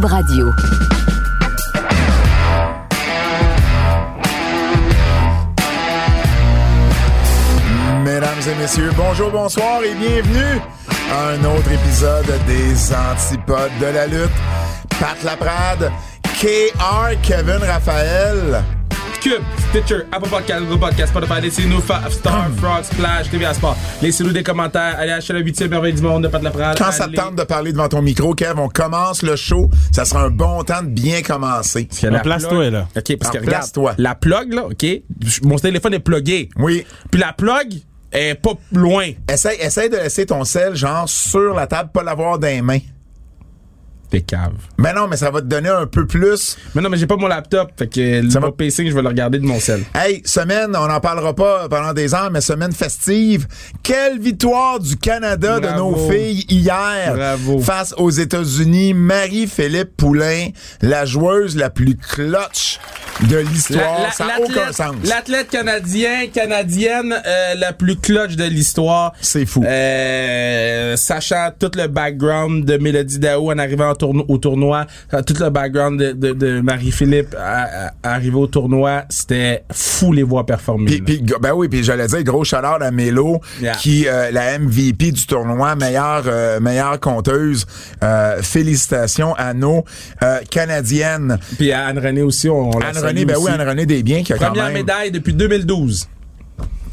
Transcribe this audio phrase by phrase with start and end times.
[0.00, 0.50] Radio.
[8.02, 10.60] Mesdames et messieurs, bonjour, bonsoir et bienvenue
[11.12, 14.30] à un autre épisode des Antipodes de la lutte.
[14.98, 15.92] Pat Laprade,
[16.40, 18.62] KR, Kevin Raphaël.
[19.22, 23.76] Cube, Stitcher, Apple Podcast, Google Podcast, Spotify, laissez-nous Five Star, Frog, Splash, TVA Sport.
[24.02, 24.96] Laissez-nous des commentaires.
[24.98, 26.76] Allez acheter la 8 merveille du monde de Pat Laprade.
[26.76, 29.70] Quand ça tente de parler devant ton micro, Kev, on commence le show.
[29.92, 31.88] Ça sera un bon temps de bien commencer.
[32.02, 32.88] La Place-toi, là.
[32.96, 33.94] OK, parce que regarde, place-toi.
[33.96, 34.86] la plug, là, OK,
[35.44, 36.48] mon téléphone est plugué.
[36.56, 36.84] Oui.
[37.12, 37.74] Puis la plug
[38.10, 39.08] est pas loin.
[39.32, 42.80] Essaye, essaye de laisser ton sel, genre, sur la table, pas l'avoir dans les mains.
[44.12, 44.52] T'es cave.
[44.76, 46.58] Mais non, mais ça va te donner un peu plus.
[46.74, 47.70] Mais non, mais j'ai pas mon laptop.
[47.78, 49.82] Fait que Ça le va- pacing, je vais le regarder de mon sel.
[49.94, 53.46] Hey, semaine, on n'en parlera pas pendant des heures, mais semaine festive.
[53.82, 57.58] Quelle victoire du Canada de nos filles hier Bravo.
[57.60, 58.92] face aux États-Unis.
[58.92, 60.48] Marie-Philippe Poulain,
[60.82, 62.78] la joueuse la plus clutch
[63.30, 64.12] de l'histoire.
[64.12, 64.94] Ça n'a aucun l'athlète- sens.
[65.04, 69.14] L'athlète canadien, canadienne, euh, la plus clutch de l'histoire.
[69.22, 69.64] C'est fou.
[69.66, 75.22] Euh, sachant tout le background de Mélodie Daou en arrivant au, tourno- au tournoi, euh,
[75.22, 77.36] tout le background de, de- de Marie-Philippe
[78.02, 81.00] arrivé au tournoi, c'était fou les voir performer.
[81.00, 83.72] Puis, go- ben oui, puis j'allais dire gros chaleur à Mélo, Yeah.
[83.76, 87.66] qui euh, la MVP du tournoi, meilleure euh, meilleure conteuse.
[88.02, 89.84] Euh, félicitations à nos
[90.22, 91.38] euh, canadiennes.
[91.58, 93.46] Puis à Anne-Renée aussi, on, on la Anne salue Renée, ben aussi.
[93.46, 96.08] oui, Anne Renée Desbiens qui a quand Première même médaille depuis 2012.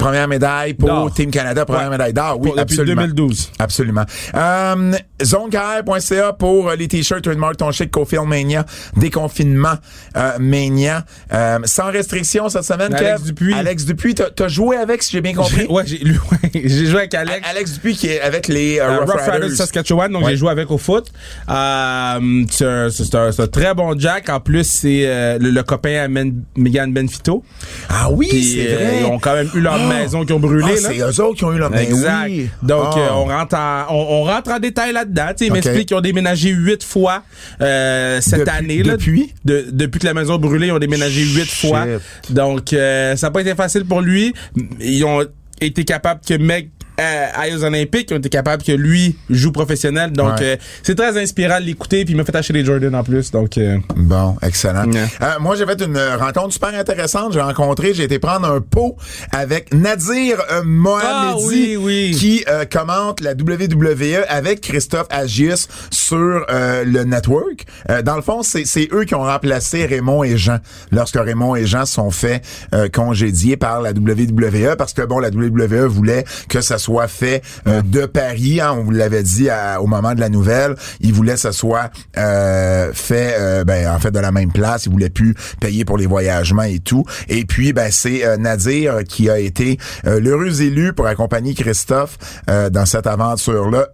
[0.00, 1.12] Première médaille pour D'or.
[1.14, 1.90] Team Canada, première Ouais.
[1.90, 2.38] médaille d'or.
[2.40, 3.02] Oui, Pour- depuis absolument.
[3.02, 3.52] 2012.
[3.58, 4.04] Absolument.
[4.34, 8.64] Euh, ZoneKR.ca pour euh, les t-shirts Trademark Ton Chic Cofield Mania,
[8.96, 9.74] déconfinement
[10.16, 11.04] euh, Mania.
[11.32, 13.24] Euh, sans restriction cette semaine, Alex Kev?
[13.26, 13.54] Dupuis.
[13.54, 15.62] Alex Dupuis, t'as as joué avec, si j'ai bien compris?
[15.62, 17.46] J'ai- Ouais, j'ai ouais, j'ai joué avec Alex.
[17.48, 19.48] Alex Dupuis qui est avec les Euh, Rough, Rough Riders Riders.
[19.50, 20.30] de Saskatchewan, donc Ouais.
[20.32, 21.08] j'ai joué avec au foot.
[21.48, 24.28] Euh, c'est un, c'est un- c'est un très bon Jack.
[24.28, 27.44] En plus, c'est euh, le, le copain à Men- Megan Benfito.
[27.88, 28.98] Ah oui, c'est vrai.
[29.00, 29.88] ils ont quand même eu leur Ah.
[29.94, 30.64] Maison qui ont brûlé.
[30.66, 32.24] Ah, c'est eux autres qui ont eu leur Exact.
[32.26, 32.48] oui.
[32.62, 32.98] Donc, Ah.
[32.98, 35.32] euh, on rentre en, on, on rentre en détail là-dedans.
[35.40, 35.52] Ils Ok.
[35.54, 37.22] m'expliquent qu'ils ont déménagé huit fois
[37.60, 38.82] euh, cette Depuis- année.
[38.82, 39.32] Là, depuis?
[39.44, 41.84] De- depuis que la maison a brûlé, ils ont déménagé huit fois.
[42.30, 44.32] Donc, euh, ça n'a pas été facile pour lui.
[44.80, 45.24] Ils ont
[45.60, 50.12] été capables que Meg euh, aux Olympiques, ils ont été capables que lui joue professionnel.
[50.12, 50.42] Donc, Ouais.
[50.52, 52.04] euh, c'est très inspirant de l'écouter.
[52.04, 53.30] Puis il m'a fait acheter les Jordan en plus.
[53.30, 54.84] Donc, euh, Bon, excellent.
[54.94, 57.32] Euh, moi, j'ai fait une rencontre super intéressante.
[57.32, 58.96] J'ai rencontré, j'ai été prendre un pot
[59.32, 62.10] avec Nadir Mohamedi, Ah, oui, oui.
[62.18, 67.64] qui commente la WWE avec Christophe Agius sur le network.
[68.04, 70.58] Dans le fond, c'est eux qui ont remplacé Raymond et Jean
[70.92, 72.42] lorsque Raymond et Jean sont fait
[72.74, 77.42] euh, congédier par la WWE parce que bon, la WWE voulait que ça soit fait
[77.66, 78.60] euh, de Paris.
[78.60, 80.74] hein, on vous l'avait dit à- au moment de la nouvelle.
[81.00, 84.86] Ils voulaient que ça soit euh, fait, euh, ben en fait de la même place.
[84.86, 87.04] Ils voulaient plus payer pour les voyagements et tout.
[87.28, 92.18] Et puis, ben c'est euh, Nadir qui a été l'heureux élu pour accompagner Christophe
[92.48, 93.88] dans cette aventure-là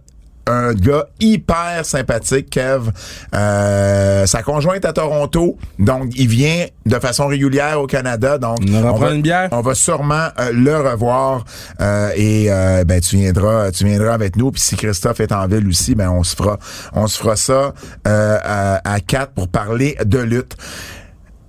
[0.47, 2.89] un gars hyper sympathique, Kev.
[3.35, 8.37] Euh, sa conjointe à Toronto, donc il vient de façon régulière au Canada.
[8.37, 9.49] Donc On va va, prendre une bière?
[9.51, 11.43] on va sûrement euh, le revoir
[11.81, 14.51] euh, et euh, ben tu viendras, tu viendras avec nous.
[14.51, 16.57] Puis si Christophe est en ville aussi, ben on se fera,
[16.93, 17.73] on se fera ça
[18.07, 20.55] euh, à, à quatre pour parler de lutte.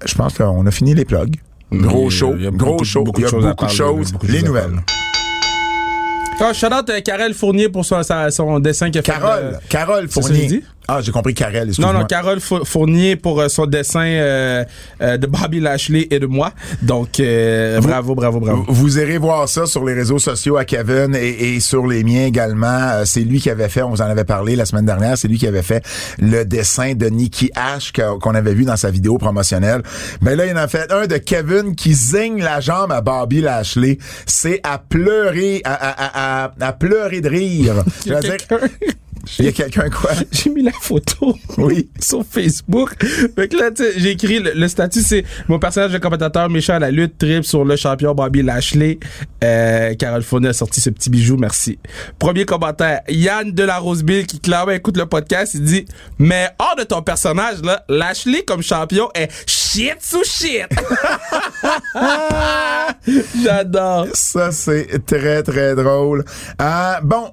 [0.04, 1.36] Je pense qu'on a fini les plugs.
[1.72, 3.02] Gros show, il y a gros beaucoup- show.
[3.04, 4.14] beaucoup il y a de choses à beaucoup de choses.
[4.22, 4.80] les nouvelles.
[6.40, 9.10] Ah, shout out à Karel Fournier pour son, sa- son dessin qu'il a fait.
[9.12, 10.62] Carole, euh, Carole Fournier.
[10.90, 14.64] Ah, j'ai compris Carole, Non, non, Carole Fou- Fournier pour euh, son dessin euh,
[15.02, 16.52] euh, de Bobby Lashley et de moi.
[16.80, 18.64] Donc, euh, bravo, bravo, bravo.
[18.66, 22.04] Vous- Vous irez voir ça sur les réseaux sociaux à Kevin et, et sur les
[22.04, 22.66] miens également.
[22.68, 25.28] Euh, C'est lui qui avait fait, on vous en avait parlé la semaine dernière, c'est
[25.28, 25.84] lui qui avait fait
[26.18, 29.82] le dessin de Nikki Ash qu'on avait vu dans sa vidéo promotionnelle.
[30.22, 33.42] Mais là, il en a fait un de Kevin qui zigne la jambe à Bobby
[33.42, 33.98] Lashley.
[34.24, 37.74] C'est à pleurer, à, à, à, à- pleurer de rire.
[38.06, 38.36] Je veux dire,
[39.38, 40.10] il y a quelqu'un quoi?
[40.32, 41.88] J'ai mis la photo Oui.
[42.00, 42.94] sur Facebook.
[43.34, 46.48] Fait que là, tu sais, j'ai écrit le, le statut, c'est mon personnage de commentateur
[46.48, 48.98] méchant à la lutte trip sur le champion Bobby Lashley.
[49.44, 51.78] Euh, Carole Fournier a sorti ce petit bijou, merci.
[52.18, 55.86] Premier commentaire, Yann de la Roseville qui clairement écoute le podcast, il dit
[56.18, 60.66] Mais hors de ton personnage, là, Lashley comme champion est shit sous shit.
[63.42, 64.06] J'adore.
[64.14, 66.24] Ça, c'est très, très drôle.
[66.60, 67.32] Euh, bon.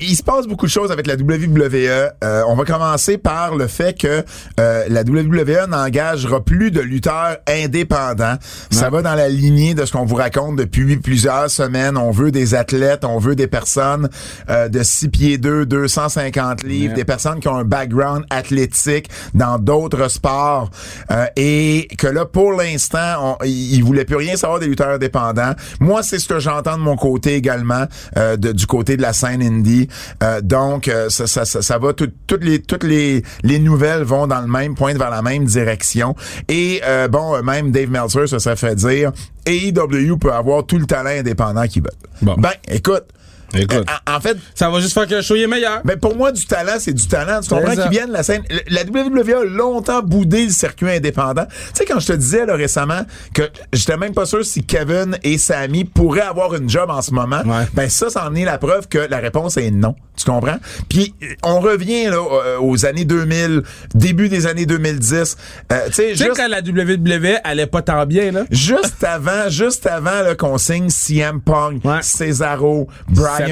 [0.00, 2.10] Il se passe beaucoup de choses avec la WWE.
[2.22, 4.24] Euh, on va commencer par le fait que
[4.60, 8.36] euh, la WWE n'engagera plus de lutteurs indépendants.
[8.70, 11.96] Ça va dans la lignée de ce qu'on vous raconte depuis plusieurs semaines.
[11.96, 14.08] On veut des athlètes, on veut des personnes
[14.48, 16.94] euh, de 6 pieds 2, 250 livres, Ouais.
[16.96, 20.70] des personnes qui ont un background athlétique dans d'autres sports.
[21.10, 25.52] Euh, et que là, pour l'instant, ils voulaient plus rien savoir des lutteurs indépendants.
[25.80, 27.84] Moi, c'est ce que j'entends de mon côté également,
[28.16, 29.73] euh, de- du côté de la scène indie.
[30.22, 34.02] Euh, donc, euh, ça, ça, ça, ça va, tout- toutes les toutes les, les nouvelles
[34.02, 36.14] vont dans le même, pointent vers la même direction.
[36.48, 39.12] Et euh, bon, euh, même Dave Meltzer se serait fait dire,
[39.46, 41.90] AEW peut avoir tout le talent indépendant qu'il veut.
[42.22, 42.34] Bon.
[42.38, 43.04] Ben, écoute.
[43.54, 43.78] Écoute.
[43.88, 45.80] euh, en- en fait, Ça va juste faire que le show est meilleur.
[45.84, 47.40] ben pour moi, du talent, c'est du talent.
[47.40, 47.82] Tu comprends ça.
[47.82, 48.42] qu'ils viennent la scène.
[48.50, 51.46] Le- La WWE a longtemps boudé le circuit indépendant.
[51.46, 53.02] Tu sais, quand je te disais là, récemment
[53.32, 53.42] que
[53.72, 57.42] j'étais même pas sûr si Kevin et Sammy pourraient avoir une job en ce moment,
[57.44, 57.66] Ouais.
[57.74, 59.94] ben ça, c'en est la preuve que la réponse est non.
[60.16, 60.58] Tu comprends?
[60.88, 61.12] Puis
[61.42, 63.62] on revient là euh, aux années 2000,
[63.94, 65.36] début des années 2010.
[65.72, 68.44] Euh, tu sais, juste- quand la WWE allait pas tant bien, là.
[68.50, 71.98] Juste avant, juste avant là, qu'on signe CM Punk, Ouais.
[72.02, 73.43] Cesaro, Brian,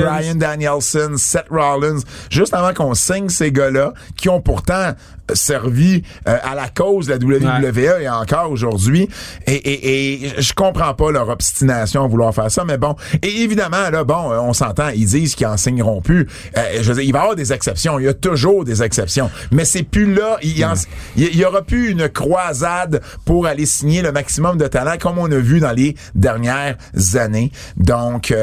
[0.00, 2.00] Brian Danielson, Seth Rollins,
[2.30, 4.92] juste avant qu'on signe ces gars-là, qui ont pourtant
[5.34, 9.08] servi euh, à la cause de la WWE et encore aujourd'hui.
[9.46, 12.94] Et, et, et je comprends pas leur obstination à vouloir faire ça, mais bon.
[13.22, 16.26] Et évidemment, là, bon, euh, on s'entend, ils disent qu'ils en signeront plus.
[16.56, 17.98] Euh, je veux dire, il va y avoir des exceptions.
[17.98, 19.30] Il y a toujours des exceptions.
[19.52, 20.36] Mais c'est plus là.
[20.42, 20.74] Il y, en-
[21.16, 24.94] il y- il y aura plus une croisade pour aller signer le maximum de talent
[25.00, 26.76] comme on a vu dans les dernières
[27.14, 27.50] années.
[27.76, 28.36] Donc, euh,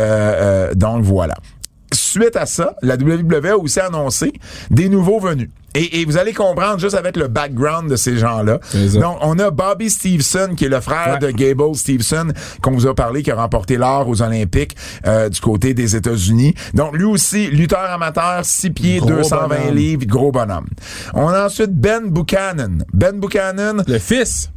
[0.69, 1.35] euh, donc voilà.
[2.21, 4.31] Suite à ça, la WWE a aussi annoncé
[4.71, 5.49] des nouveaux venus.
[5.77, 8.59] Et, et vous allez comprendre juste avec le background de ces gens-là.
[9.01, 11.19] Donc, on a Bobby Stevenson, qui est le frère Ouais.
[11.19, 12.27] de Gable Stevenson,
[12.61, 16.55] qu'on vous a parlé, qui a remporté l'or aux Olympiques euh, du côté des États-Unis.
[16.73, 19.75] Donc, lui aussi, lutteur amateur, 6 pieds, Gros 220 bonhomme.
[19.75, 20.67] livres, gros bonhomme.
[21.13, 22.85] On a ensuite Ben Buchanan.
[22.93, 24.49] Ben Buchanan, Le fils.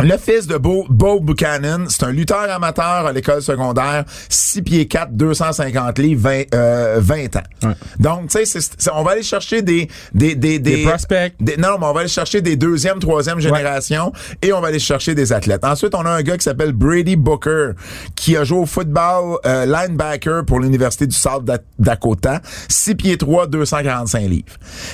[0.00, 4.86] Le fils de Bo, Bo Buchanan, c'est un lutteur amateur à l'école secondaire, 6 pieds
[4.86, 7.40] 4, 250 livres, 20, euh, 20 ans.
[7.64, 7.72] Ouais.
[7.98, 8.60] Donc, tu sais,
[8.94, 9.88] on va aller chercher des...
[10.14, 11.34] Des, des, Des prospects.
[11.40, 14.12] des- non, mais on va aller chercher des deuxième, troisième génération
[14.42, 15.64] et on va aller chercher des athlètes.
[15.64, 17.70] Ensuite, on a un gars qui s'appelle Brady Booker,
[18.14, 23.16] qui a joué au football euh, linebacker pour l'Université du South Da- Dakota, 6 pieds
[23.16, 24.44] 3, 245 livres.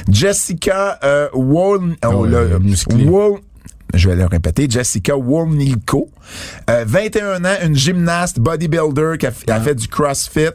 [0.09, 3.05] Jessica euh, oh, ouais, là, musclée.
[3.97, 6.11] Je vais le répéter, Jessica Wolnilko,
[6.71, 10.49] euh, 21 ans, une gymnaste bodybuilder qui a, f- a fait du CrossFit.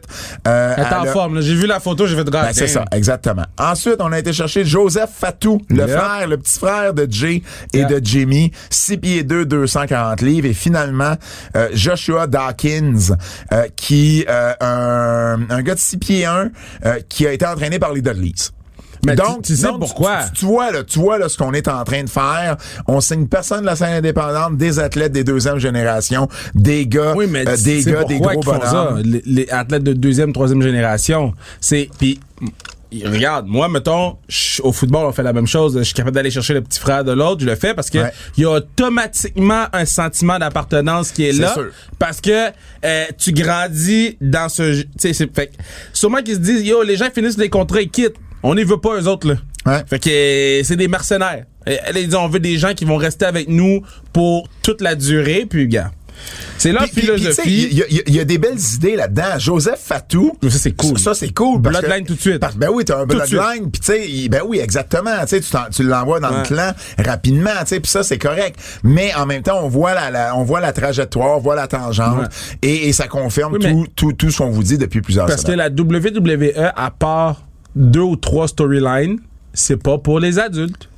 [0.46, 1.40] Euh, Elle est en forme.
[1.40, 3.44] J'ai vu la photo, j'ai fait de ben, c'est ça, exactement.
[3.58, 5.90] Ensuite, on a été chercher Joseph Fatou, le Yep.
[5.90, 7.42] frère, le petit frère de Jay
[7.72, 7.88] et Yep.
[7.88, 10.46] de Jimmy, 6 pieds 2, 240 livres.
[10.48, 11.14] Et finalement,
[11.56, 13.16] euh, Joshua Dawkins,
[13.52, 16.50] euh, qui euh, un, un gars de 6 pieds 1,
[16.84, 18.32] euh, qui a été entraîné par les Dudleys.
[19.06, 20.24] Mais tu- donc, tu sais donc, pourquoi?
[20.34, 22.56] Tu, tu vois là, tu vois là ce qu'on est en train de faire.
[22.86, 27.26] On signe personne de la scène indépendante, des athlètes des deuxième génération, des gars, Oui,
[27.28, 29.02] mais euh, des gars, des gros bonhommes.
[29.04, 31.34] les, les athlètes de deuxième, troisième génération.
[31.60, 32.20] C'est puis
[33.04, 34.16] regarde, moi mettons,
[34.64, 35.78] au football on fait la même chose.
[35.78, 37.40] Je suis capable d'aller chercher le petit frère de l'autre.
[37.40, 38.12] Je le fais parce que Ouais.
[38.36, 41.52] il y a automatiquement un sentiment d'appartenance qui est, C'est là.
[41.54, 41.68] sûr.
[41.98, 42.48] Parce que
[42.84, 45.52] euh, tu grandis dans ce, tu sais, c'est fait.
[45.92, 48.16] Sûrement qu'ils se disent, yo, les gens finissent les contrats et quittent.
[48.42, 49.34] On n'y veut pas eux autres là.
[49.66, 49.82] Ouais.
[49.86, 51.44] Fait que euh, c'est des mercenaires.
[51.66, 53.82] Ils disent, on veut des gens qui vont rester avec nous
[54.14, 55.44] pour toute la durée.
[55.48, 55.90] Puis gars,
[56.56, 57.68] c'est leur Puis- philosophie.
[57.70, 59.38] Il y, a- y y des belles idées là-dedans.
[59.38, 60.32] Joseph Fatou.
[60.42, 60.98] Ça, c'est cool.
[60.98, 61.60] Ça, c'est cool.
[61.60, 62.38] parce Bloodline que- tout de suite.
[62.38, 63.70] parce- ben oui, t'as un Tout bloodline.
[63.70, 65.10] Puis tu sais, ben oui, exactement.
[65.70, 66.38] Tu l'envoies dans Ouais.
[66.38, 67.50] le clan rapidement.
[67.68, 68.58] Puis ça, c'est correct.
[68.82, 71.66] Mais en même temps, on voit la, la- on voit la trajectoire, on voit la
[71.68, 72.26] tangente, Ouais.
[72.62, 75.42] et, et ça confirme Oui, tout, tout, tout ce qu'on vous dit depuis plusieurs Parce
[75.42, 75.58] que semaines.
[75.58, 77.42] la WWE, à part
[77.74, 79.20] deux ou trois storylines,
[79.54, 80.88] c'est pas pour les adultes.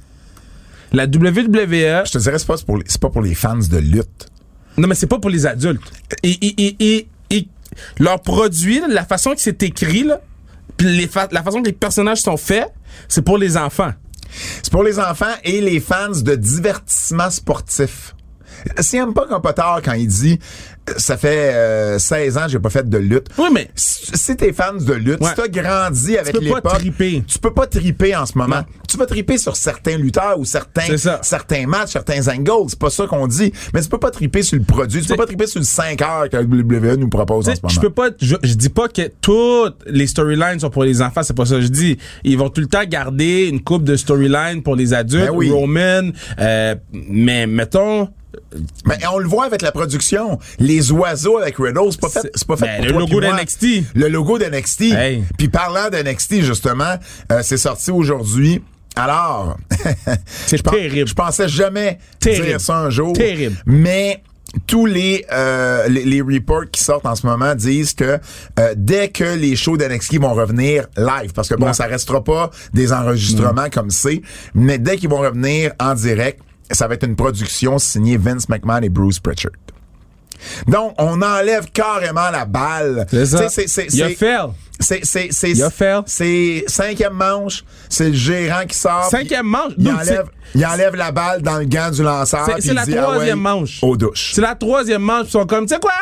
[0.93, 3.79] La WWE, Je te dirais, c'est pas pour les, c'est pas pour les fans de
[3.79, 4.29] lutte.
[4.77, 5.83] non mais c'est pas pour les adultes.
[6.23, 7.49] Et, et, et, et, et
[7.99, 10.21] leur produit, là, la façon que c'est écrit, là,
[10.77, 12.69] puis les fa- la façon que les personnages sont faits,
[13.09, 13.93] c'est pour les enfants.
[14.63, 18.15] C'est pour les enfants et les fans de divertissement sportif.
[18.81, 20.39] CM Punk n'a pas tort quand il dit
[20.97, 23.29] ça fait euh, 16 ans que j'ai pas fait de lutte.
[23.39, 25.29] Oui, mais Si t'es fan de lutte, Ouais.
[25.29, 28.63] si t'as grandi avec peux pas l'époque, tu peux pas triper en ce moment.
[28.89, 33.07] Tu vas triper sur certains lutteurs ou certains certains matchs, certains angles, c'est pas ça
[33.07, 33.53] qu'on dit.
[33.73, 36.01] Mais tu peux pas triper sur le produit, tu peux pas triper sur le 5
[36.03, 37.69] heures que la WWE nous propose en ce moment.
[37.73, 41.23] je peux pas, je, je dis pas que toutes les storylines sont pour les enfants,
[41.23, 41.97] c'est pas ça que je dis.
[42.25, 45.51] Ils vont tout le temps garder une coupe de storylines pour les adultes, Ben oui.
[45.51, 48.09] Roman, euh, mais mettons,
[48.87, 50.39] Mais on le voit avec la production.
[50.59, 53.21] Les oiseaux avec Riddle, c'est pas fait, c'est pas fait Ben, pour le toi logo
[53.21, 53.37] moi.
[53.41, 53.67] d'NXT.
[53.95, 54.81] Le logo d'NXT.
[54.93, 55.25] Hey.
[55.39, 56.97] Puis parlant d'NXT, justement,
[57.31, 58.63] euh, c'est sorti aujourd'hui.
[58.97, 59.57] Alors,
[60.47, 61.09] C'est je terrible.
[61.09, 62.47] Je pensais jamais Terrible.
[62.47, 63.15] dire ça un jour.
[63.15, 63.57] Terrible.
[63.65, 64.23] Mais
[64.67, 68.19] tous les, euh, les les reports qui sortent en ce moment disent que
[68.61, 71.73] euh, dès que les shows d'NXT vont revenir live, parce que bon, Ouais.
[71.73, 74.21] ça restera pas des enregistrements comme c'est,
[74.55, 76.41] mais dès qu'ils vont revenir en direct,
[76.73, 79.53] ça va être une production signée Vince McMahon et Bruce Pritchard.
[80.67, 83.07] Donc, on enlève carrément la balle.
[83.11, 83.39] C'est ça.
[83.39, 83.69] Il a c'est-
[84.81, 86.01] c'est, c'est, c'est, Il a fait.
[86.07, 89.05] c'est cinquième manche, c'est le gérant qui sort.
[89.09, 89.73] Cinquième manche.
[89.79, 90.25] Il Donc, enlève,
[90.57, 92.45] il enlève la balle dans le gant du lanceur.
[92.59, 93.79] C'est- la dit, ah troisième ouais, manche.
[93.83, 94.33] Aux douches.
[94.35, 95.93] C'est la troisième manche, ils sont comme, tu sais quoi?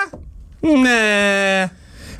[0.62, 1.68] Nah.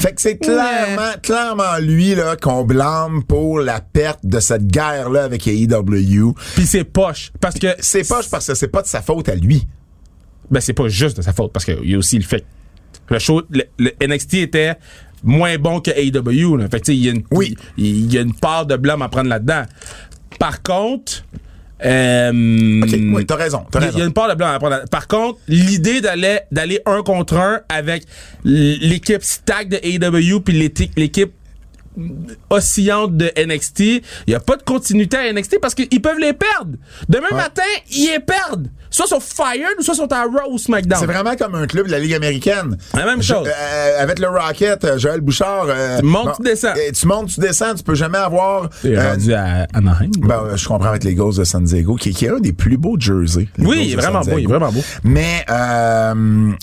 [0.01, 5.25] Fait que c'est clairement, clairement lui, là, qu'on blâme pour la perte de cette guerre-là
[5.25, 6.33] avec AEW.
[6.55, 7.33] Puis c'est poche.
[7.39, 7.69] Parce que.
[7.81, 9.67] C'est pas parce que c'est pas de sa faute à lui.
[10.51, 11.53] Ben, c'est pas juste de sa faute.
[11.53, 12.45] Parce qu'il y a aussi le fait
[13.07, 14.77] que le show, le, le NXT était
[15.23, 16.57] moins bon que AEW.
[16.57, 16.69] Là.
[16.71, 17.55] Fait que, tu sais, il y a une, Oui.
[17.77, 19.65] il il y a une part de blâme à prendre là-dedans.
[20.39, 21.25] Par contre,
[21.85, 24.89] euh, OK, oui, t'as raison, il y a- y une part de blâme à prendre.
[24.91, 28.05] Par contre, l'idée d'aller d'aller un contre un avec
[28.45, 31.33] l'équipe stack de AEW puis l'équipe
[32.51, 36.33] oscillante de NXT, il n'y a pas de continuité à NXT parce qu'ils peuvent les
[36.33, 36.77] perdre.
[37.09, 38.69] Demain matin, ils les perdent.
[38.91, 40.99] Soit sont fired ou soit sont à Raw ou SmackDown.
[41.01, 42.77] C'est vraiment comme un club de la Ligue américaine.
[42.95, 43.47] La même Je- chose.
[43.49, 45.67] euh, avec le Rocket, euh, Joël Bouchard.
[45.69, 46.73] euh, Tu montes, tu descends.
[46.93, 47.75] Tu montes, tu descends.
[47.75, 48.69] Tu peux jamais avoir.
[48.85, 50.11] Est euh, rendu à Anaheim.
[50.19, 52.77] Ben, je comprends avec les Ghosts de San Diego, qui, qui est un des plus
[52.77, 53.49] beaux jerseys.
[53.59, 54.81] Oui, il est vraiment beau, il est vraiment beau.
[55.05, 56.15] Mais, euh,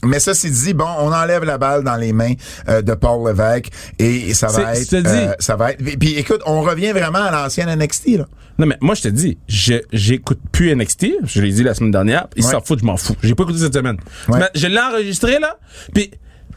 [0.03, 2.33] mais ça, c'est dit, bon, on enlève la balle dans les mains
[2.67, 3.69] de Paul Levesque
[3.99, 5.35] et, et ça va être.
[5.39, 5.83] ça va être.
[5.97, 8.25] Puis, écoute, on revient vraiment à l'ancienne NXT, là.
[8.59, 11.07] Non, mais moi, je te dis, je, j'écoute plus NXT.
[11.23, 12.27] Je l'ai dit la semaine dernière.
[12.35, 12.51] Ils Ouais.
[12.51, 13.15] s'en foutent, je m'en fous.
[13.21, 13.97] J'ai pas écouté cette semaine.
[14.29, 14.39] Ouais.
[14.39, 15.57] Mais Je l'ai enregistré, là.
[15.93, 16.09] Puis,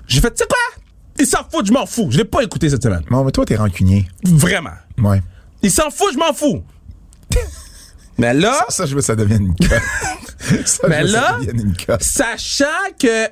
[0.07, 0.83] j'ai fait, tu sais quoi?
[1.19, 2.09] Ils s'en foutent, je m'en fous.
[2.11, 3.03] Je l'ai pas écouté cette semaine.
[3.11, 4.07] Bon, mais toi, t'es rancunier.
[4.25, 4.71] Vraiment.
[4.99, 5.21] Ouais.
[5.63, 6.63] Ils s'en foutent, je m'en fous.
[8.19, 9.81] mais là, Ça, je veux que ça devienne une cote.
[10.67, 12.03] ça, Mais je veux que là- ça devienne une cote.
[12.03, 12.65] sachant
[12.99, 13.27] que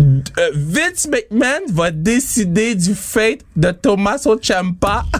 [0.00, 5.04] euh, Vince McMahon va décider du fate de Tommaso Ciampa.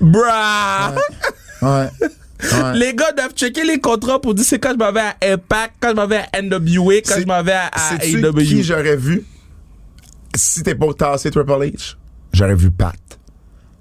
[0.00, 0.94] Bruh!
[1.62, 1.88] Ouais.
[2.00, 2.74] Ouais.
[2.74, 5.74] Les gars doivent checker les contrats pour dire c'est quand je m'en vais à Impact,
[5.80, 8.38] quand je m'en vais à NWA, quand je m'en vais à, à AEW.
[8.40, 9.24] qui j'aurais vu
[10.36, 11.96] si t'es pas tasser Triple H?
[12.32, 12.94] J'aurais vu Pat.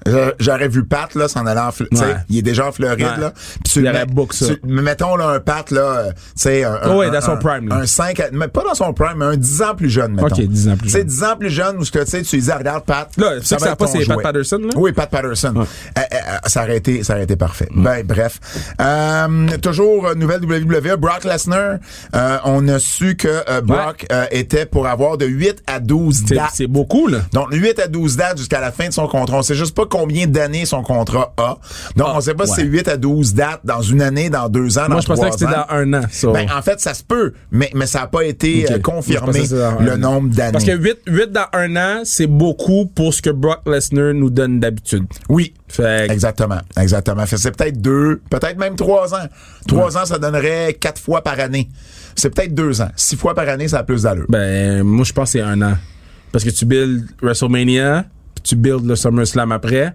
[0.05, 2.15] J'a- J'aurais vu Pat là s'en aller en Fl- tu sais, Ouais.
[2.29, 3.19] il est déjà en Floride Ouais.
[3.21, 3.31] là.
[3.63, 4.47] Puis tu Il book ça.
[4.47, 7.21] tu- mais mettons là un Pat là, euh, tu sais un, un- Ouais, un- dans
[7.21, 7.75] son un- prime, là.
[7.75, 10.27] Un 5 à- mais pas dans son prime, mais un 10 ans plus jeune mettons.
[10.27, 11.03] Ok, 10 ans plus Tu jeune.
[11.07, 13.09] 10 ans plus jeune où ce que tu tu dis regarde Pat.
[13.17, 14.21] Là, c'est ça va pas, c'est Pat.
[14.21, 14.69] Patterson, là?
[14.75, 15.53] Oui, Pat Patterson.
[15.57, 15.61] Euh,
[16.01, 16.05] euh,
[16.47, 17.67] ça aurait été ça aurait été parfait.
[17.75, 18.39] Ben bref.
[18.81, 21.77] Euh, toujours euh, nouvelle WWE Brock Lesnar,
[22.15, 26.23] euh, on a su que euh, Brock euh, était pour avoir de 8 à 12
[26.27, 26.49] C'est, dates.
[26.53, 27.19] c'est beaucoup, là.
[27.33, 29.37] Donc, 8 à 12 dates jusqu'à la fin de son contrat.
[29.37, 31.57] On sait juste pas combien d'années son contrat a.
[31.95, 34.49] Donc, Ah, on sait pas si c'est 8 à 12 dates dans une année, dans
[34.49, 35.65] deux ans, Moi, dans je pensais que c'était ans.
[35.69, 36.01] dans un an.
[36.11, 39.41] so- Ben, en fait, ça se peut, mais, mais ça n'a pas été euh, confirmé,
[39.79, 40.51] le nombre d'années.
[40.51, 44.29] Parce que 8, 8 dans un an, c'est beaucoup pour ce que Brock Lesnar nous
[44.31, 45.05] donne d'habitude.
[45.29, 45.53] Oui.
[45.67, 47.23] Fait Exactement, exactement.
[47.27, 49.27] C'est peut-être deux, peut-être même trois ans.
[49.67, 51.69] Trois ans, ça donnerait quatre fois par année.
[52.15, 52.89] C'est peut-être deux ans.
[52.95, 54.25] Six fois par année, ça a plus d'allure.
[54.29, 55.73] Ben, moi, je pense que c'est un an.
[56.31, 58.05] Parce que tu builds WrestleMania,
[58.43, 59.93] tu builds le SummerSlam après.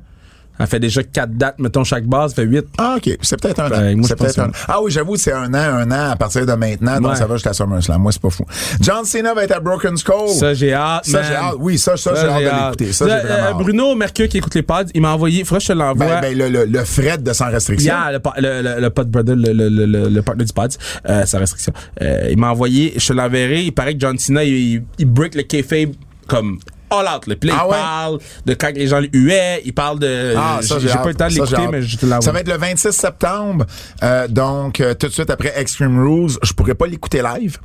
[0.60, 2.64] Elle fait déjà 4 dates, mettons, chaque base, ça fait 8.
[2.78, 3.16] Ah, OK.
[3.22, 3.98] C'est peut-être un Ben, an.
[3.98, 4.50] moi, pense un...
[4.66, 7.00] Ah oui, j'avoue, c'est un an, un an à partir de maintenant.
[7.00, 8.02] Donc, ça va jusqu'à SummerSlam.
[8.02, 8.44] Moi, c'est pas fou.
[8.80, 10.30] John Cena va être à Broken Skull.
[10.30, 11.54] Ça, j'ai hâte, Ça, j'ai hâte.
[11.60, 12.92] Oui, ça, ça, j'ai hâte de l'écouter.
[12.92, 13.62] Ça, Là, j'ai vraiment euh.
[13.62, 16.06] Bruno Mercure qui écoute les pods, il m'a envoyé, faudrait que je te l'envoie.
[16.06, 17.94] Ben, ben, le, le, le Fred de Sans Restriction.
[17.94, 20.72] Hier, le, le, le, le pod brother, le, le, le, le partner du pod,
[21.08, 21.72] euh, sa restriction.
[22.02, 23.62] Euh, il m'a envoyé, je te l'enverrai.
[23.62, 25.92] Il paraît que John Cena, il break le kayfabe
[26.26, 26.58] comme
[26.90, 27.26] all out.
[27.26, 27.76] Le play, Ah il ouais?
[27.76, 30.34] parle de quand les gens le huaient, il parle de.
[30.36, 32.22] Ah, ça, j'ai pas eu le temps de l'écouter, mais je te l'envoie.
[32.22, 33.66] Ça va être le 26 septembre.
[34.02, 37.58] Euh, donc, euh, tout de suite après Extreme Rules, je pourrais pas l'écouter live.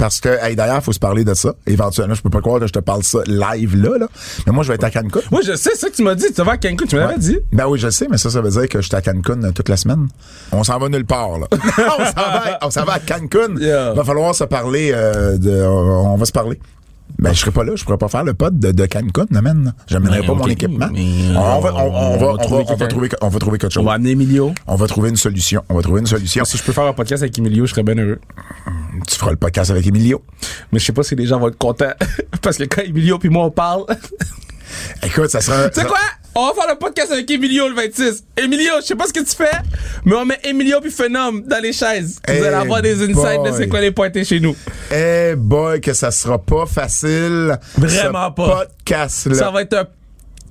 [0.00, 1.54] Parce que, hey, d'ailleurs, faut se parler de ça.
[1.64, 4.08] Éventuellement, je peux pas croire que je te parle ça live là, là.
[4.44, 5.20] Mais moi, je vais être à Cancun.
[5.30, 6.26] Oui, je sais, c'est ça que tu m'as dit.
[6.34, 7.18] Tu vas à Cancun, tu me l'avais Ouais.
[7.20, 7.38] dit.
[7.52, 9.52] Ben oui, je sais, mais ça, ça veut dire que je suis à Cancun euh,
[9.52, 10.08] toute la semaine.
[10.50, 11.46] On s'en va nulle part, là.
[12.62, 13.56] on s'en va, va à Cancun.
[13.60, 13.92] Yeah.
[13.92, 16.58] Va falloir se parler euh, de, on va se parler.
[17.18, 19.40] Ben, je serai pas là, je pourrais pas faire le pod de, de Cancun, là,
[19.40, 19.72] man.
[19.86, 20.88] J'amènerai Mais pas mon équipement.
[20.92, 23.38] mais on, va, on, on va, va on va, trouver on va trouver, on va
[23.38, 23.82] trouver quelque chose.
[23.82, 24.52] On va amener Emilio.
[24.66, 25.62] On va trouver une solution.
[25.68, 26.44] On va trouver une solution.
[26.44, 28.20] Si je peux faire un podcast avec Emilio, je serais bien heureux.
[29.08, 30.22] Tu feras le podcast avec Emilio.
[30.72, 31.92] Mais je sais pas si les gens vont être contents.
[32.42, 33.84] Parce que quand Emilio puis moi on parle.
[35.02, 35.68] Écoute, ça sera.
[35.70, 35.98] Tu sais quoi?
[36.38, 38.24] On va faire le podcast avec Emilio le 26.
[38.36, 39.50] Emilio, je sais pas ce que tu fais,
[40.04, 42.20] mais on met Emilio puis Phenom dans les chaises.
[42.28, 44.54] Vous Eh allez avoir des insights de c'est quoi les pointés chez nous.
[44.92, 47.58] Eh boy, que ça sera pas facile.
[47.78, 48.66] Vraiment ce pas.
[48.66, 49.34] podcast-là.
[49.34, 49.86] Ça va être un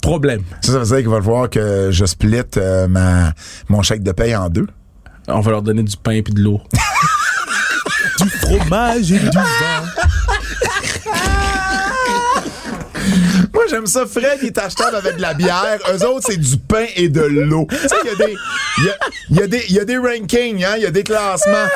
[0.01, 0.41] problème.
[0.61, 3.33] Ça, ça veut dire qu'il va falloir que je split euh, ma,
[3.69, 4.67] mon chèque de paye en deux.
[5.27, 6.61] On va leur donner du pain puis de l'eau.
[8.21, 9.43] Du fromage et du vin.
[13.53, 14.05] Moi, j'aime ça.
[14.05, 15.79] Fred, il est achetable avec de la bière.
[15.93, 17.67] Eux autres, c'est du pain et de l'eau.
[17.69, 18.35] Tu sais, il y a des,
[18.77, 20.73] il y a, y a des, il y a des rankings, hein.
[20.77, 21.67] Il y a des classements.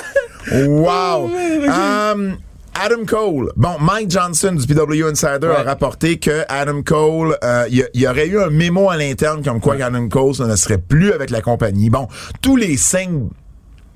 [0.52, 1.30] Wow.
[1.68, 2.38] Um,
[2.74, 3.52] Adam Cole.
[3.58, 8.28] Bon, Mike Johnson du PW Insider a rapporté que Adam Cole, euh, il y, aurait
[8.28, 11.90] eu un mémo à l'interne comme quoi Adam Cole ne serait plus avec la compagnie.
[11.90, 12.08] Bon,
[12.42, 13.49] tous les signes tu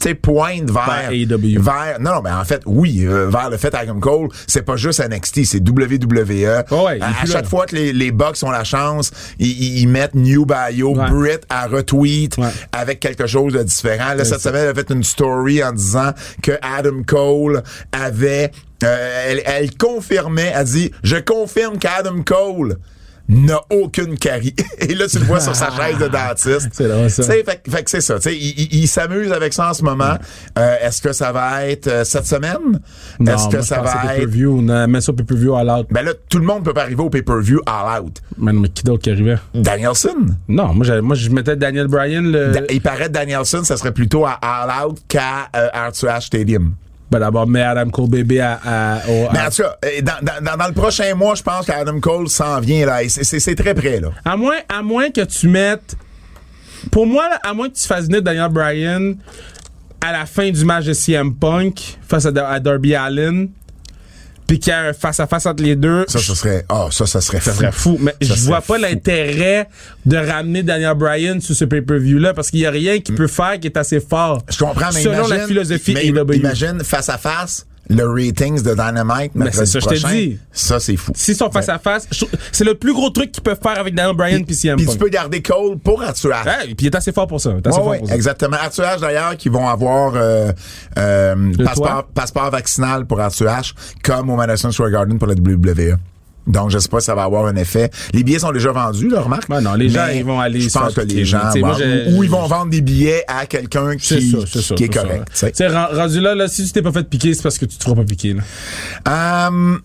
[0.03, 3.74] sais, pointe vers, Vers vers, non, non, mais en fait, oui, euh, vers le fait
[3.75, 6.63] Adam Cole, c'est pas juste NXT, c'est WWE.
[6.72, 9.79] Oh ouais, à, à chaque fois que les, les Bucks ont la chance, ils, ils-
[9.81, 11.10] ils mettent New Bio, Ouais.
[11.10, 12.50] Britt à retweet Ouais.
[12.72, 14.13] avec quelque chose de différent.
[14.13, 18.51] Là, cette semaine, elle a fait une story en disant que Adam Cole avait,
[18.83, 22.77] euh, elle, elle confirmait, elle dit, je confirme qu'Adam Cole
[23.30, 24.53] n'a aucune carie.
[24.80, 26.70] Et là, tu le vois sur sa chaise de dentiste.
[26.74, 27.24] C'est drôle, ça.
[27.24, 28.15] Fait, fait que c'est ça.
[28.25, 30.15] Il, il- il s'amuse avec ça en ce moment.
[30.60, 32.80] Euh, Est-ce que ça va être euh, cette semaine?
[33.25, 34.15] Est-ce que moi, ça je va être...
[34.15, 34.62] pay-per-view.
[34.62, 35.88] Mets ça pay-per-view all out.
[35.89, 38.22] Ben là, tout le monde peut pas arriver au pay-per-view all out.
[38.38, 39.38] Man, mais qui d'autre qui arrivait?
[39.53, 40.15] Danielson?
[40.48, 42.51] Non, moi, moi je mettais Daniel Bryan le.
[42.51, 46.25] Da- il paraît que Danielson, ça serait plutôt à all out qu'à euh, Arthur Ashe
[46.25, 46.74] Stadium.
[47.13, 48.60] Ben d'abord, mets Adam Cole bébé à.
[48.65, 52.00] à, au- Mais en tout cas, euh, dans, dans- le prochain mois, je pense qu'Adam
[52.00, 53.01] Cole s'en vient là.
[53.08, 53.24] C'est-
[53.55, 54.10] très près là.
[54.25, 55.96] À moins, à moins que tu mettes.
[56.91, 59.15] Pour moi, là, à moins que tu fasses venir Daniel Bryan
[60.01, 63.50] à la fin du match de CM Punk face à, à Darby Allen,
[64.53, 66.63] puis qu'il y a un face-à-face entre les deux, Ça, ça serait.
[66.69, 67.57] Ah, ça, ça serait ça fou.
[67.57, 67.98] serait fou.
[68.00, 69.67] Mais Ça je vois pas l'intérêt
[70.05, 73.60] de ramener Daniel Bryan sur ce pay-per-view-là parce qu'il y a rien qu'il peut faire
[73.60, 74.43] qui est assez fort.
[74.51, 78.72] Je comprends, mais Selon imagine, la philosophie mais imagine face à face le ratings de
[78.74, 80.10] Dynamite Mais c'est ça, je te prochain.
[80.10, 80.40] dis.
[80.52, 81.12] Ça, c'est fou.
[81.16, 82.08] S'ils sont face à face,
[82.52, 84.98] c'est le plus gros truc qu'ils peuvent faire avec Daniel Bryan puis CM Puis tu
[84.98, 86.32] peux garder Cole pour Arthur.
[86.46, 87.50] Ouais, puis il est assez fort pour ça.
[87.50, 88.16] assez Ouais, fort ouais, pour ça.
[88.16, 88.58] exactement.
[88.58, 90.52] Arthur d'ailleurs, qui vont avoir euh,
[90.98, 93.74] euh, passeport, passeport vaccinal pour Arthur
[94.04, 95.98] comme au Madison Square Garden pour la WWE.
[96.46, 97.90] Donc, je sais pas si ça va avoir un effet.
[98.14, 99.48] Les billets sont déjà vendus, là, remarque.
[99.50, 101.78] Ouais, non, les gens, ils vont aller Je se pense que les gens, moi,
[102.12, 104.76] ou ils vont vendre des billets à quelqu'un qui, ça, c'est ça.
[104.76, 104.94] qui est
[105.34, 105.96] c'est correct.
[105.96, 107.96] rendu là, là, si tu t'es pas fait piquer, c'est parce que tu te feras
[107.96, 108.34] pas piquer.
[108.34, 109.48] Là.
[109.48, 109.79] Hum,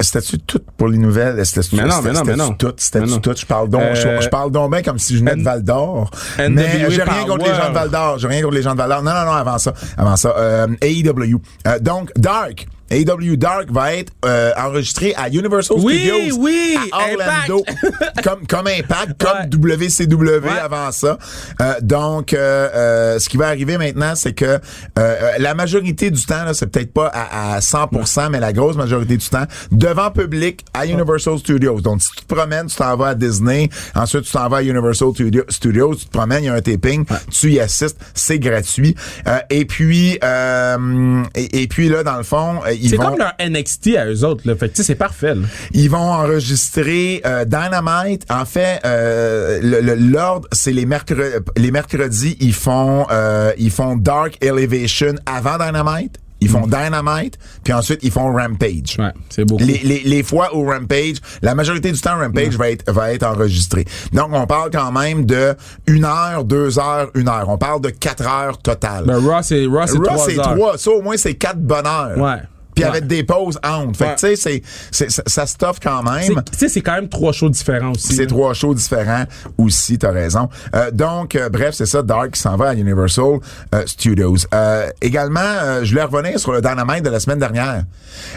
[0.00, 1.44] C'était-tu tout pour les nouvelles?
[1.46, 2.52] C'était-tu Mais non, mais non, c'était-tu mais non.
[2.54, 2.72] tout?
[2.76, 3.34] C'était-tu tout?
[3.36, 5.62] Je parle donc, je, Euh, je parle donc bien comme si je venais de Val
[5.62, 6.10] d'Or.
[6.38, 8.18] Mais j'ai rien contre les gens de Val d'Or.
[8.18, 9.02] J'ai rien contre les gens de Val d'Or.
[9.02, 9.72] Non, non, non, avant ça.
[9.96, 10.34] Avant ça.
[10.36, 11.40] Euh, AEW.
[11.66, 12.66] Euh, donc, Dark.
[12.94, 17.64] AEW Dark va être euh, enregistré à Universal Oui, Studios oui, à Orlando,
[18.24, 20.50] comme comme Impact, comme WCW Ouais.
[20.62, 21.18] avant ça.
[21.60, 24.58] Euh, donc, euh, euh, ce qui va arriver maintenant, c'est que euh,
[24.98, 28.76] euh, la majorité du temps, là, c'est peut-être pas à, à 100%, mais la grosse
[28.76, 31.80] majorité du temps, devant public à Universal Studios.
[31.80, 34.62] Donc, si tu te promènes, tu t'en vas à Disney, ensuite tu t'en vas à
[34.62, 38.38] Universal Studio- Studios, tu te promènes, il y a un taping, tu y assistes, c'est
[38.38, 38.94] gratuit.
[39.26, 43.96] Euh, et puis, euh, et, et puis là, dans le fond, C'est comme leur NXT
[43.96, 44.42] à eux autres.
[44.46, 44.54] Là.
[44.56, 45.34] Fait que, c'est parfait.
[45.34, 45.42] Là.
[45.72, 48.24] ils vont enregistrer euh, Dynamite.
[48.30, 51.22] En fait, euh, le- le- l'ordre, c'est les mercredis.
[51.56, 56.18] Les mercredis, ils font euh, ils font Dark Elevation avant Dynamite.
[56.40, 58.96] Ils font Dynamite, puis ensuite ils font Rampage.
[58.98, 59.64] Ouais, c'est beaucoup.
[59.64, 63.22] Les, les, les fois où Rampage, la majorité du temps Rampage va être va être
[63.22, 63.86] enregistré.
[64.12, 65.54] Donc on parle quand même de
[65.86, 67.48] une heure, deux heures, une heure.
[67.48, 69.04] On parle de quatre heures totales.
[69.06, 70.76] Ben, Raw, c'est Raw, c'est trois c'est trois.
[70.76, 72.18] Ça, au moins, c'est quatre bonnes heures.
[72.18, 72.42] Ouais.
[72.74, 72.90] Puis Ouais.
[72.90, 73.96] avec des pauses entre.
[73.96, 74.34] Fait que, Ouais.
[74.34, 76.42] tu sais, c'est, ça, stuff quand même.
[76.52, 78.14] Tu sais, c'est quand même trois shows différents aussi.
[78.14, 79.24] C'est trois shows différents
[79.58, 80.48] aussi, t'as raison.
[80.74, 83.38] Euh, donc, euh, bref, c'est ça, Dark qui s'en va à Universal
[83.74, 84.36] euh, Studios.
[84.52, 87.84] Euh, également, euh, je voulais revenir sur le Dynamite de la semaine dernière.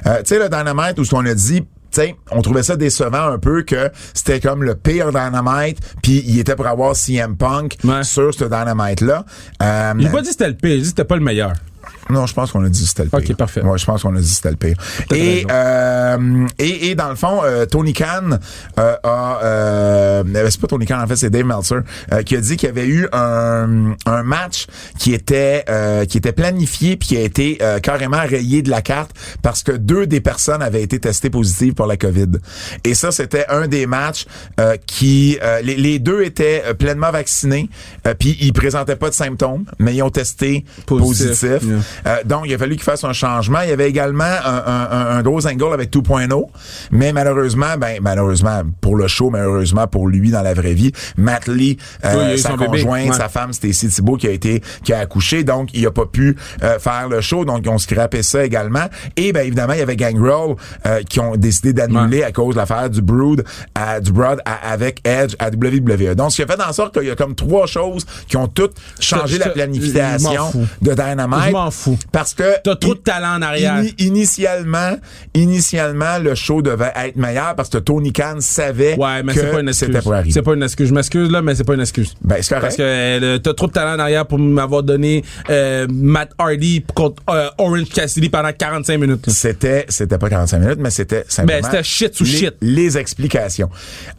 [0.06, 2.76] Euh, tu sais, le Dynamite où ce qu'on a dit, tu sais, on trouvait ça
[2.76, 7.38] décevant un peu que c'était comme le pire Dynamite, puis il était pour avoir CM
[7.38, 8.04] Punk Ouais.
[8.04, 9.26] sur ce Dynamite-là.
[9.64, 11.54] Euh, J'ai pas dit que c'était le pire, j'ai dit que c'était pas le meilleur.
[12.10, 13.20] Non, je pense qu'on a dit c'était le pire.
[13.20, 13.62] Ok, parfait.
[13.62, 14.78] Ouais, je pense qu'on a dit c'était le pire.
[15.14, 18.40] Et, euh, et, et dans le fond, euh, Tony Khan
[18.80, 19.40] euh, a...
[19.44, 21.80] Euh, c'est pas Tony Khan, en fait, c'est Dave Meltzer,
[22.14, 24.68] euh, qui a dit qu'il y avait eu un, un match
[25.00, 28.82] qui était euh, qui était planifié puis qui a été euh, carrément rayé de la
[28.82, 32.32] carte parce que deux des personnes avaient été testées positives pour la COVID.
[32.84, 34.26] Et ça, c'était un des matchs
[34.60, 35.38] euh, qui...
[35.42, 37.70] euh, les, les deux étaient pleinement vaccinés,
[38.06, 41.28] euh, puis ils présentaient pas de symptômes, mais ils ont testé Positif.
[41.28, 41.64] positif.
[41.68, 41.80] Yeah.
[42.06, 43.62] Euh, donc, il a fallu qu'il fasse un changement.
[43.62, 46.50] Il y avait également un, un- un gros angle avec 2.0,
[46.92, 51.48] mais malheureusement, ben malheureusement pour le show, malheureusement pour lui dans la vraie vie, Matt
[51.48, 53.14] Lee, euh, Oui, sa conjointe, Ouais.
[53.16, 56.36] sa femme Stacy Thibault qui a été qui a accouché, donc il a pas pu
[56.64, 58.86] euh, faire le show, donc ils ont scrappé ça également.
[59.16, 60.56] Et ben évidemment, il y avait Gangrel
[60.86, 63.44] euh, qui ont décidé d'annuler à cause de l'affaire du Brood,
[63.76, 66.16] à, du Broad à- avec Edge à WWE.
[66.16, 68.48] Donc ce qui a fait en sorte qu'il y a comme trois choses qui ont
[68.48, 71.40] toutes changé Je- la je- planification de Dynamite.
[71.48, 71.52] Je
[72.12, 73.82] Parce que T'as trop de talent en arrière.
[73.82, 74.98] Ini- initialement,
[75.34, 79.52] initialement, le show devait être meilleur parce que Tony Khan savait Ouais, mais que c'est
[79.52, 79.88] pas une excuse.
[79.88, 80.32] c'était pour arriver.
[80.32, 80.90] C'est pas une excuse.
[80.90, 82.14] Je m'excuse là, mais c'est pas une excuse.
[82.22, 82.62] Ben, c'est correct.
[82.64, 86.84] Parce que euh, t'as trop de talent en arrière pour m'avoir donné euh, Matt Hardy
[86.94, 89.28] contre euh, Orange Cassidy pendant 45 minutes.
[89.28, 89.34] là.
[89.34, 91.60] C'était, c'était pas 45 minutes, mais c'était simplement.
[91.62, 92.56] Ben, c'était shit sous shit.
[92.62, 93.70] Les explications.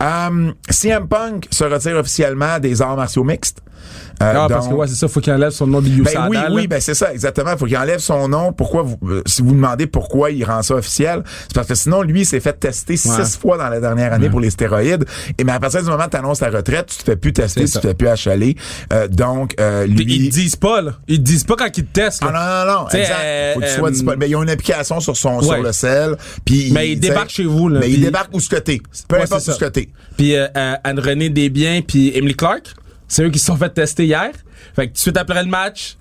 [0.00, 3.58] Um, CM Punk se retire officiellement des arts martiaux mixtes.
[4.20, 6.28] Euh, Ah, parce que ouais, c'est ça, faut qu'il enlève son nom de Ben USADA.
[6.28, 6.48] oui, là.
[6.50, 7.56] oui, ben c'est ça, exactement.
[7.58, 8.52] Faut qu'il enlève son nom.
[8.52, 12.02] Pourquoi vous, euh, si vous demandez pourquoi il rend ça officiel, c'est parce que sinon,
[12.02, 15.04] lui, il s'est fait tester six fois dans la dernière année pour les stéroïdes.
[15.38, 17.32] Et mais à partir du moment où tu annonces ta retraite, tu te fais plus
[17.32, 18.56] tester, tu te fais plus achaler.
[18.92, 20.04] Euh, donc, euh, lui.
[20.08, 20.92] ils te disent pas, là.
[21.08, 22.32] Ils te disent pas quand ils te testent, là.
[22.34, 23.54] Ah non, non, non, exact.
[23.54, 24.18] Faut que tu sois disponible.
[24.20, 26.16] Mais il y a une application sur son, sur le sel.
[26.44, 28.80] Puis Mais il t'sais, débarque chez vous, là, Mais il puis- débarque où ce t'es.
[29.08, 29.88] Peu importe où ce t'es.
[30.16, 32.74] Puis Anne-Renée Desbiens puis Emily Clark,
[33.08, 34.30] c'est eux qui se sont fait tester hier.
[34.74, 35.96] Fait que tout de suite après le match,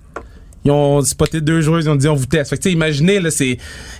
[0.68, 2.50] ils ont spoté deux joueurs, ils ont dit on vous teste.
[2.50, 3.56] Fait que tu sais, imaginez, là, c'est...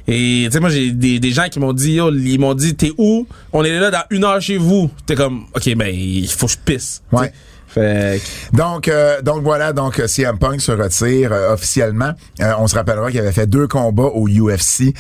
[0.07, 2.74] Et tu sais, moi, j'ai des, des gens qui m'ont dit, yo, ils m'ont dit,
[2.74, 3.26] t'es où?
[3.52, 4.90] On est là dans une heure chez vous.
[5.07, 7.02] T'es comme, OK, ben, il faut que je pisse.
[7.12, 7.33] Ouais.
[7.68, 8.20] Fait
[8.52, 12.12] que- Donc, euh, donc voilà, donc euh, CM Punk se retire euh, officiellement.
[12.40, 14.94] Euh, on se rappellera qu'il avait fait deux combats au UFC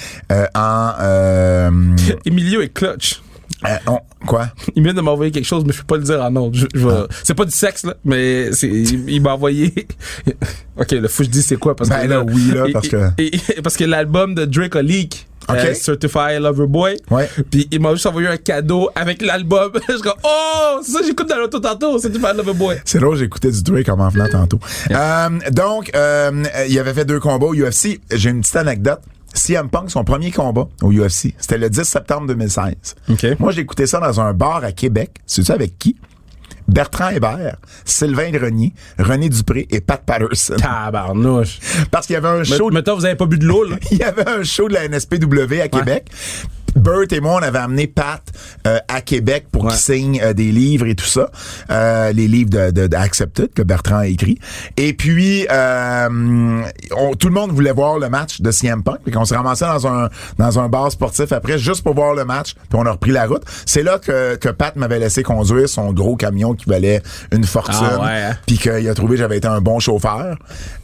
[0.54, 0.92] en
[2.26, 3.22] Emilio est clutch.
[3.64, 4.48] Euh, on- quoi?
[4.76, 6.56] Il vient de m'envoyer quelque chose, mais je peux pas le dire en autre.
[6.56, 7.06] Je, je vais- Ah.
[7.24, 9.74] C'est pas du sexe, là, mais il, il m'a envoyé.
[10.76, 11.74] ok, le fou, je dis c'est quoi?
[11.76, 14.82] Parce Ben que là, oui, là, parce que- et- parce que l'album de Drake a
[14.82, 15.24] leak.
[15.50, 15.56] Ok.
[15.56, 16.98] euh, Certified Lover Boy.
[17.10, 17.26] Ouais.
[17.50, 19.72] Puis il m'a juste envoyé un cadeau avec l'album.
[19.88, 22.76] je suis comme, oh, c'est ça, j'écoute dans l'auto tantôt, Certified Lover Boy.
[22.84, 24.58] C'est drôle, j'écoutais du Drake en m'en venant tantôt.
[24.90, 25.90] Euh, donc,
[26.68, 27.98] il avait fait deux combats au UFC.
[28.12, 29.00] J'ai une petite anecdote.
[29.34, 32.74] CM Punk, son premier combat au UFC, c'était le 10 septembre 2016.
[33.10, 33.26] OK.
[33.38, 35.10] Moi, j'ai écouté ça dans un bar à Québec.
[35.26, 35.96] Sais-tu avec qui?
[36.66, 40.56] Bertrand Hébert, Sylvain Grenier, René Dupré et Pat Patterson.
[40.58, 41.60] Tabarnouche.
[41.90, 42.70] Parce qu'il y avait un Mais- show...
[42.70, 43.76] Mettons, vous avez pas bu de l'eau, là.
[43.90, 46.10] il y avait un show de la NSPW à Québec.
[46.76, 48.22] Bert et moi, on avait amené Pat
[48.66, 49.70] euh, à Québec pour Ouais.
[49.70, 51.30] qu'il signe euh, des livres et tout ça,
[51.70, 54.38] euh, les livres de, de, de Accepted que Bertrand a écrit.
[54.76, 56.62] Et puis, euh,
[56.96, 59.64] on- tout le monde voulait voir le match de CM Punk, puis qu'on se ramassait
[59.66, 62.92] dans un dans un bar sportif après juste pour voir le match, puis on a
[62.92, 63.42] repris la route.
[63.66, 67.02] C'est là que, que Pat m'avait laissé conduire son gros camion qui valait
[67.32, 68.36] une fortune, Ah ouais, hein?
[68.46, 70.38] puis qu'il a trouvé que j'avais été un bon chauffeur.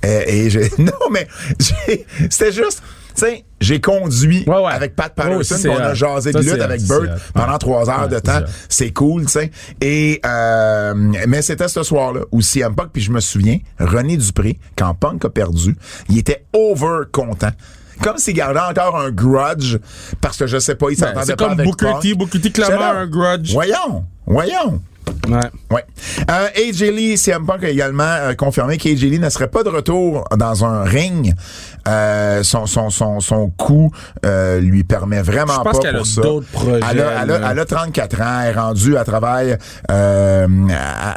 [0.05, 1.29] Euh, et j'ai non mais
[1.61, 2.83] j'ai- c'était juste
[3.21, 4.73] sais, j'ai conduit Ouais, ouais.
[4.73, 7.07] avec Pat Patterson, puis on a jasé de lutte avec Bert hot.
[7.35, 8.41] pendant trois heures de temps.
[8.69, 9.51] C'est cool, tu sais.
[9.81, 10.95] Et euh,
[11.27, 15.25] mais c'était ce soir-là où CM Punk, puis je me souviens, René Dupré, quand Punk
[15.25, 15.77] a perdu,
[16.09, 17.51] il était over content.
[18.03, 19.79] Comme s'il gardait encore un grudge
[20.21, 21.93] parce que je sais pas, il Ben, s'entendait c'est pas comme avec Booker.
[22.03, 22.15] T.
[22.15, 23.53] Booker T clairement un grudge.
[23.53, 24.83] Voyons, voyons.
[25.29, 25.41] Ouais.
[25.71, 25.85] Ouais.
[26.31, 29.69] Euh, AJ Lee, CM Punk a également euh, confirmé qu'AJ Lee ne serait pas de
[29.69, 31.35] retour dans un ring.
[31.87, 33.91] Euh, son, son, son, son coup
[34.61, 36.23] lui permet vraiment pas qu'elle a pour ça.
[36.23, 39.57] d'autres projets, Elle a, elle, a, elle a 34 ans, elle est rendue à travail,
[39.89, 40.49] elle,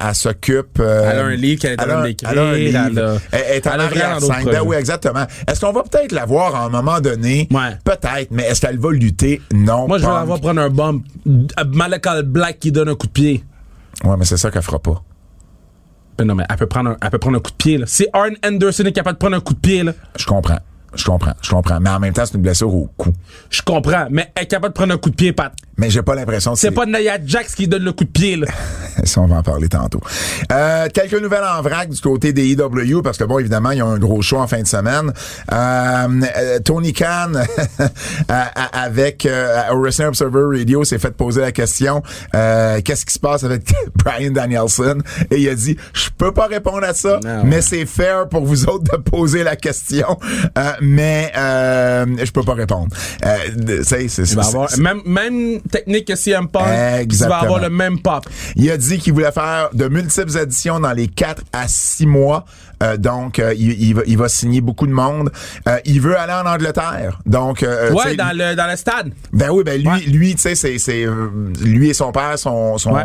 [0.07, 0.79] elle s'occupe.
[0.79, 3.19] Elle a un livre qu'elle est en train d'écrire, Elle a un livre.
[3.31, 4.45] elle est en elle a vraiment arrière d'autres scène.
[4.45, 5.25] Ben oui, exactement.
[5.47, 7.47] Est-ce qu'on va peut-être la voir à un moment donné?
[7.51, 7.77] Ouais.
[7.83, 9.41] Peut-être, mais est-ce qu'elle va lutter?
[9.53, 9.87] Non.
[9.87, 11.03] Moi, je vais la voir prendre un bump.
[11.73, 13.43] Malakal Black qui donne un coup de pied.
[14.03, 15.03] Ouais, mais c'est ça qu'elle fera pas.
[16.17, 17.85] Ben non, mais elle peut prendre un, elle peut prendre un coup de pied, là.
[17.87, 20.59] Si Arn Anderson est capable de prendre un coup de pied, là, Je comprends.
[20.95, 21.33] Je comprends.
[21.41, 21.79] Je comprends.
[21.79, 23.13] Mais en même temps, c'est une blessure au cou.
[23.49, 24.07] je comprends.
[24.09, 25.53] Mais elle est capable de prendre un coup de pied, Pat.
[25.77, 28.35] Mais j'ai pas l'impression que C'est pas Nia Jax qui donne le coup de pied,
[28.35, 28.47] là.
[29.03, 30.01] Ça, on va en parler tantôt.
[30.51, 33.91] Euh, quelques nouvelles en vrac du côté des EW, parce que bon, évidemment, ils ont
[33.91, 35.13] un gros show en fin de semaine.
[35.53, 37.31] Euh, euh, Tony Khan,
[38.73, 42.01] avec euh, au Wrestling Observer Radio, s'est fait poser la question
[42.35, 44.97] euh, qu'est-ce qui se passe avec Brian Danielson?
[45.31, 47.43] Et il a dit je peux pas répondre à ça, Non.
[47.43, 50.17] mais c'est fair pour vous autres de poser la question,
[50.57, 52.87] Euh, mais euh, je peux pas répondre.
[53.25, 56.67] Euh, c'est, c'est- même, même technique que CM Punk.
[56.99, 57.39] Exactement.
[57.39, 58.25] va avoir le même pop.
[58.55, 62.45] Il a dit qu'il voulait faire de multiples éditions dans les 4 à 6 mois.
[62.83, 65.31] Euh, donc, euh, il, il va, il va signer beaucoup de monde.
[65.67, 67.19] Euh, il veut aller en Angleterre.
[67.25, 69.11] Donc, euh, Ouais, dans le, dans le stade.
[69.33, 69.99] ben oui, ben lui, Ouais.
[70.01, 71.29] lui, tu sais, c'est, c'est euh,
[71.61, 73.03] lui et son père sont, sont Ouais.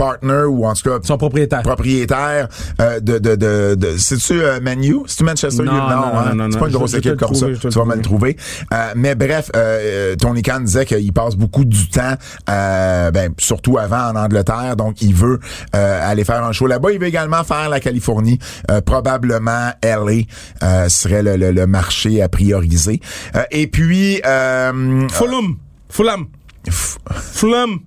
[0.00, 1.62] Partner ou en tout cas Son propriétaire.
[1.62, 2.48] propriétaire
[2.80, 4.96] euh, de de de, de c'est-tu euh, Manu?
[5.06, 5.88] C'est-tu Manchester Non, United?
[5.90, 6.24] non, hein?
[6.30, 6.58] non, non, c'est non.
[6.60, 7.68] pas une grosse équipe comme trouver, ça.
[7.68, 8.36] Tu vas me le trouver.
[8.72, 12.14] Euh, mais bref, euh, Tony Khan disait qu'il passe beaucoup du temps,
[12.48, 15.38] euh, ben, surtout avant en Angleterre, donc il veut
[15.76, 16.92] euh, aller faire un show là-bas.
[16.92, 18.38] Il veut également faire la Californie,
[18.70, 20.22] euh, probablement LA
[20.62, 23.00] euh, serait le, le- le marché à prioriser.
[23.36, 25.56] Euh, et puis, euh, Fulham.
[25.90, 26.26] Fulham.
[26.70, 27.80] Fulham.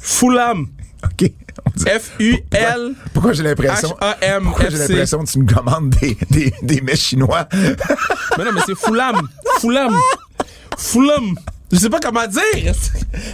[0.00, 0.66] Fulham.
[1.24, 1.32] Ok.
[1.78, 2.94] F-U-L.
[3.12, 3.96] Pourquoi j'ai l'impression
[4.42, 7.48] Pourquoi j'ai l'impression que tu me commandes des, des, des mets chinois?
[8.38, 9.28] Mais non, mais c'est Fulham.
[9.60, 9.94] Fulham.
[10.78, 11.34] Fulham.
[11.70, 12.74] Je sais pas comment dire.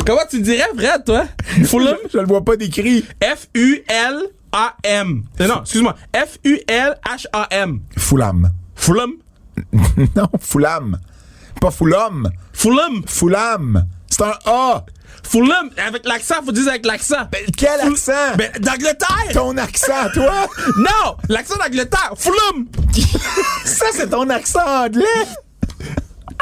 [0.07, 1.25] Comment tu dirais, vrai, toi?
[1.65, 1.97] Fulham.
[2.13, 3.05] Je le vois pas décrit.
[3.23, 5.23] F-U-L-A-M.
[5.41, 5.95] Non, excuse-moi.
[6.15, 7.81] F-U-L-H-A-M.
[7.97, 8.51] Fulham.
[8.75, 9.13] Fulham.
[10.17, 10.99] non, Fulham.
[11.61, 12.29] Pas Fulham.
[12.53, 13.03] Fulham.
[13.07, 13.87] Fulham.
[14.09, 14.85] C'est un A.
[15.29, 15.71] Fulham.
[15.87, 17.27] Avec l'accent, faut dire avec l'accent.
[17.31, 18.37] Ben, quel Ful- accent?
[18.37, 19.33] Ben, d'Angleterre.
[19.33, 20.47] ton accent, toi?
[20.79, 22.15] Non, l'accent d'Angleterre.
[22.17, 22.67] Fulham.
[23.65, 25.05] Ça, c'est ton accent anglais?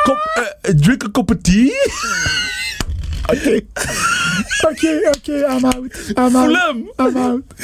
[0.09, 1.73] Euh, drink a cup of tea.
[3.33, 3.65] OK.
[4.71, 5.93] OK, OK, I'm out.
[6.17, 6.47] I'm out.
[6.47, 6.85] Fulham.
[6.99, 7.45] I'm out.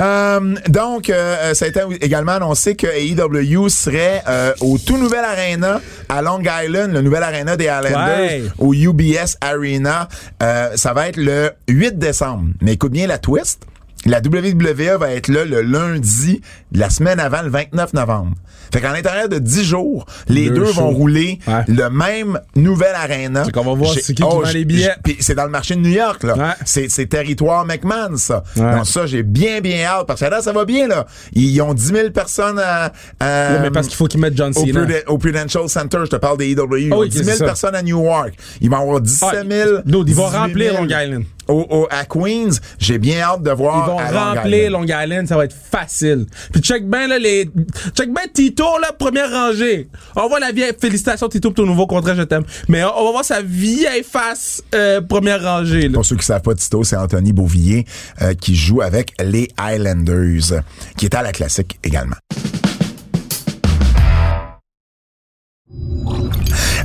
[0.00, 5.24] Euh, donc, euh, ça a été également annoncé que AEW serait euh, au tout nouvel
[5.24, 8.42] arena à Long Island, le nouvel arena des Islanders, Ouais.
[8.58, 10.08] au UBS Arena.
[10.42, 12.50] Euh, ça va être le 8 décembre.
[12.60, 13.62] Mais écoute bien la twist.
[14.06, 16.40] La WWE va être là le lundi
[16.72, 18.32] de la semaine avant, le 29 novembre.
[18.72, 21.64] Fait qu'en l'intérieur de 10 jours, les Deux deux, vont rouler Ouais.
[21.66, 23.44] le même nouvel arena.
[23.44, 24.94] Fait qu'on va voir c'est qui qui vend j- les billets.
[25.20, 26.36] c'est dans le marché de New York, là.
[26.36, 26.52] Ouais.
[26.64, 28.44] C'est, c'est territoire McMahon, ça.
[28.56, 28.76] Ouais.
[28.76, 30.06] Donc ça, j'ai bien, bien hâte.
[30.06, 31.06] Parce que là, ça va bien, là.
[31.32, 32.92] Ils ont 10 000 personnes à...
[33.20, 34.80] à- mais parce qu'il faut qu'ils mettent John au, Cena.
[34.84, 36.76] Pruden- au Prudential Center, je te parle des EW.
[36.78, 37.44] Ils Ah ont oui, 10 c'est 000 ça.
[37.46, 38.34] personnes à Newark.
[38.60, 39.70] Ils vont avoir 17 Ah, 000.
[39.86, 40.84] dude, ils vont 18 remplir 000.
[40.84, 41.24] Long Island.
[41.48, 43.84] Au, au- à Queens, j'ai bien hâte de voir.
[43.86, 44.88] Ils vont à Long remplir Island.
[44.88, 46.26] Long Island, ça va être facile.
[46.52, 47.48] Puis check bien là les
[47.96, 49.88] check bien Tito là première rangée.
[50.16, 52.44] On voit la vieille félicitations Tito pour ton nouveau contrat, je t'aime.
[52.68, 55.94] Mais on, on va voir sa vieille face euh, première rangée là.
[55.94, 57.86] Pour ceux qui savent pas, Tito, c'est Anthony Beauvillier
[58.22, 60.62] euh, qui joue avec les Highlanders,
[60.96, 62.16] qui est à la classique également.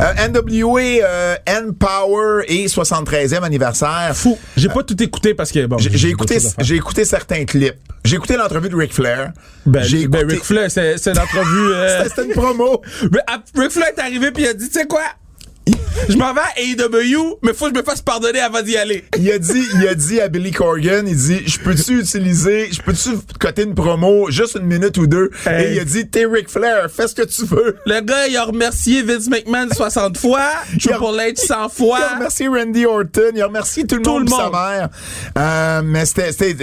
[0.04, 4.12] Euh, NWA euh, N-Power et 73e anniversaire.
[4.14, 4.38] Fou.
[4.58, 5.78] J'ai pas tout écouté parce que bon.
[5.78, 7.76] J'ai écouté, j'ai écouté certains clips.
[8.04, 9.32] J'ai écouté l'entrevue de Ric Flair.
[9.66, 10.36] Ben, j'ai ben, écouté.
[10.36, 11.46] Ric Flair, c'est c'est l'entrevue.
[11.74, 12.82] euh, C'était une promo.
[13.56, 15.04] Ric Flair est arrivé puis il a dit, tu sais quoi?
[16.10, 19.06] Je m'en vais à AEW, mais faut que je me fasse pardonner avant d'y aller.
[19.18, 22.82] Il a dit, il a dit à Billy Corgan, il dit, je peux-tu utiliser, je
[22.82, 25.32] peux-tu coter une promo juste une minute ou deux?
[25.46, 25.66] Hey.
[25.68, 27.78] Et il a dit, t'es Ric Flair, fais ce que tu veux.
[27.86, 32.00] Le gars, il a remercié Vince McMahon 60 fois, Triple H 100 Il a fois.
[32.16, 34.90] remercié Randy Orton, il a remercié tout le Tout monde, le sa mère.
[35.38, 36.54] Euh, mais c'était c'était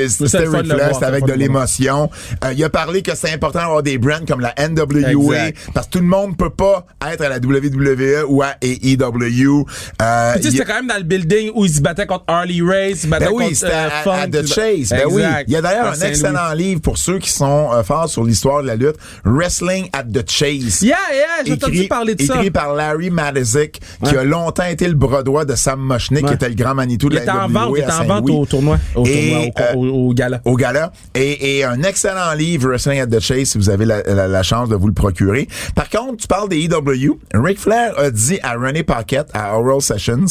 [0.47, 2.11] Ric Flair, c'était avec de l'émotion.
[2.45, 5.11] Euh, il a parlé que c'est important d'avoir des brands comme la NWA
[5.49, 5.57] Exact.
[5.73, 8.90] parce que tout le monde peut pas être à la WWE ou à AEW.
[8.97, 12.25] Euh, Puis tu sais, c'était quand même dans le building où il se battait contre
[12.29, 14.89] Harley Race, il se battait Ben oui, contre euh, à, Funk, à The Chase.
[14.91, 15.23] Ben oui.
[15.23, 15.45] Exact.
[15.49, 18.63] Il y a d'ailleurs un excellent livre pour ceux qui sont euh, forts sur l'histoire
[18.63, 20.83] de la lutte, Wrestling at the Chase.
[20.83, 22.37] Yeah, yeah, j'ai entendu parler de ça.
[22.37, 26.27] écrit par Larry Madizik, qui a longtemps été le bras droit de Sam Moschnick, qui
[26.31, 26.35] Ouais.
[26.35, 28.79] était le grand Manitou de Il la NWA vente, il était en vente au tournoi,
[28.95, 30.41] au, Et, tournoi, au, au, au gala.
[30.45, 30.93] au gala.
[31.15, 34.43] Et, et un excellent livre, Wrestling at the Chase, si vous avez la, la- la
[34.43, 35.49] chance de vous le procurer.
[35.75, 37.19] Par contre, tu parles des EW.
[37.35, 40.27] Ric Flair a dit à René Paquette, à Oral Sessions,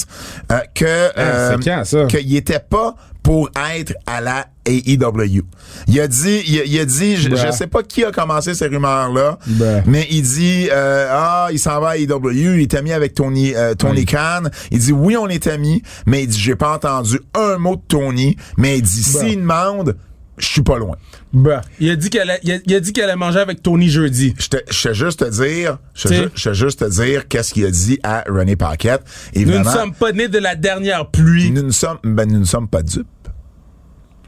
[0.51, 2.05] euh, que, euh, quand, ça?
[2.05, 5.41] qu'il était pas pour être à la AEW.
[5.87, 8.53] Il a dit, il a, il a dit, je, je sais pas qui a commencé
[8.53, 9.81] ces rumeurs-là, Bruh.
[9.85, 13.53] mais il dit, euh, ah, il s'en va à AEW, il est ami avec Tony,
[13.55, 14.05] euh, Tony Oui.
[14.05, 14.43] Khan.
[14.71, 17.81] Il dit, oui, on est amis, mais il dit, j'ai pas entendu un mot de
[17.87, 19.19] Tony, mais il dit, Bruh.
[19.27, 19.95] s'il demande,
[20.39, 20.95] je suis pas loin.
[21.33, 21.61] Bah.
[21.79, 24.33] Il a dit qu'elle a- il a, dit qu'elle allait manger avec Tony jeudi.
[24.39, 27.71] Je te, je te juste te dire, je te juste te dire qu'est-ce qu'il a
[27.71, 29.01] dit à René Paquette.
[29.35, 31.51] Nous ne sommes pas nés de la dernière pluie.
[31.51, 33.05] nous ne sommes, ben, nous ne sommes pas dupes.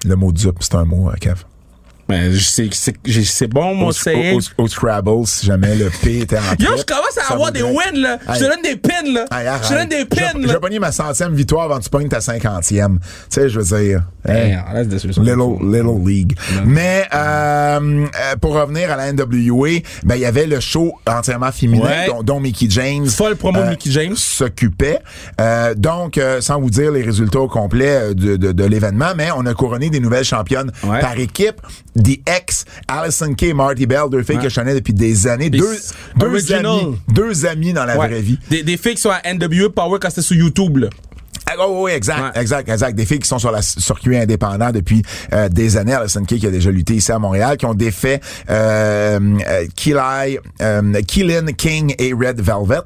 [0.05, 1.43] Le mot dupe, c'est un mot, euh, Kev.
[2.11, 2.69] Ben, c'est
[3.05, 4.39] j'ai- bon, mon Au, saying.
[4.57, 7.63] au- au Scrabble, si jamais le P était en Yo, je commence à avoir des
[7.63, 8.19] wins, là.
[8.33, 9.25] Je te donne des pins, là.
[9.63, 10.53] Je te donne des pins, là.
[10.53, 12.99] vais pogner ma centième victoire avant que tu pognes ta cinquantième.
[12.99, 14.03] Tu sais, je veux dire.
[14.27, 14.61] Hein,
[15.17, 16.37] Little, little League.
[16.65, 21.51] Mais euh, euh, pour revenir à la NWA, ben il y avait le show entièrement
[21.51, 24.15] féminin dont, Mickey James Folle promo de euh, Mickey James.
[24.15, 24.99] s'occupait.
[25.77, 29.99] Donc, sans vous dire les résultats au complet de, l'événement, mais on a couronné des
[29.99, 31.61] nouvelles championnes par équipe.
[32.03, 34.43] The ex Allison K, Marty Bell, deux filles Ouais.
[34.43, 35.77] que je connais depuis des années, Des deux,
[36.53, 38.07] amis, deux amis dans la Ouais.
[38.07, 38.39] vraie vie.
[38.49, 40.87] Des, des filles qui sont à NWA Power quand c'était sur YouTube, là.
[41.59, 42.41] Ah, oh, oui, exact, Ouais.
[42.41, 42.95] exact, exact.
[42.95, 45.01] Des filles qui sont sur le circuit indépendant depuis
[45.33, 45.93] euh, des années.
[45.93, 49.65] Alison Kay qui a déjà lutté ici à Montréal, qui ont défait euh, euh,
[50.61, 52.81] euh, Keelan King et Red Velvet.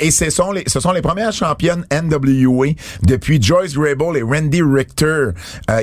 [0.00, 2.68] Et ce sont les, ce sont les premières championnes NWA
[3.02, 5.28] depuis Joyce Grable et Randy Richter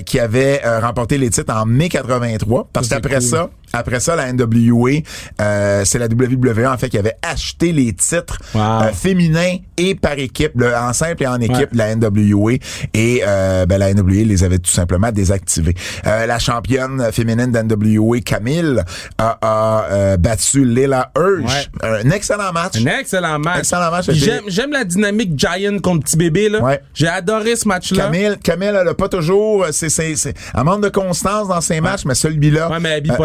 [0.06, 2.70] qui avaient remporté les titres en mai 83.
[2.74, 3.22] Parce qu'après cool.
[3.22, 5.02] ça, après ça, la NWA,
[5.42, 8.62] euh, c'est la WWE en fait qui avait acheté les titres Wow.
[8.84, 11.68] euh, féminins et par équipe, en simple et en équipe, Ouais.
[11.72, 12.54] de la NWA
[12.94, 15.76] et euh, ben, la NWA les avait tout simplement désactivés.
[16.08, 18.80] Euh, la championne féminine d'NWA, Camille,
[19.18, 21.70] a, a, euh, battu Leila Hirsch.
[21.84, 22.74] Un excellent match.
[22.82, 23.60] Un excellent match.
[23.60, 24.10] Excellent match.
[24.12, 26.60] J'aime, j'aime la dynamique Giant contre petit bébé, là.
[26.62, 26.82] Ouais.
[26.94, 28.06] J'ai adoré ce match-là.
[28.06, 31.80] Camille, Camille, elle a pas toujours, c'est, c'est, c'est, elle manque de constance dans ses
[31.82, 32.70] matchs, mais celui-là,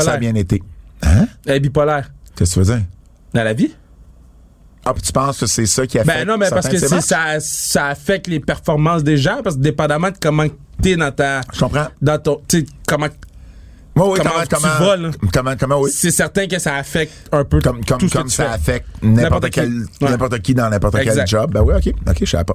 [0.00, 0.62] ça a bien été.
[1.02, 1.26] Hein?
[1.46, 2.10] Elle est bipolaire.
[2.36, 2.84] Qu'est-ce que tu veux dire?
[3.34, 3.74] Dans la vie?
[4.84, 6.78] Ah, puis tu penses que c'est ça qui a fait Ben non, mais parce que
[6.78, 10.46] ça, ça affecte les performances des gens, parce que dépendamment de comment
[10.80, 11.40] t'es dans ta.
[11.52, 11.88] Je comprends.
[12.00, 12.40] Dans ton.
[12.86, 13.08] Comment.
[13.96, 15.10] Oui, oui, Comment comment, tu comment, vas, là?
[15.32, 15.90] comment, comment, oui.
[15.92, 18.50] C'est certain que ça affecte un peu Comme, comme, tout ce comme ça fais.
[18.54, 19.60] affecte n'importe qui.
[19.60, 19.66] Ouais.
[20.10, 21.50] n'importe qui dans n'importe quel job.
[21.52, 22.54] Ben oui, ok, ok, je savais pas.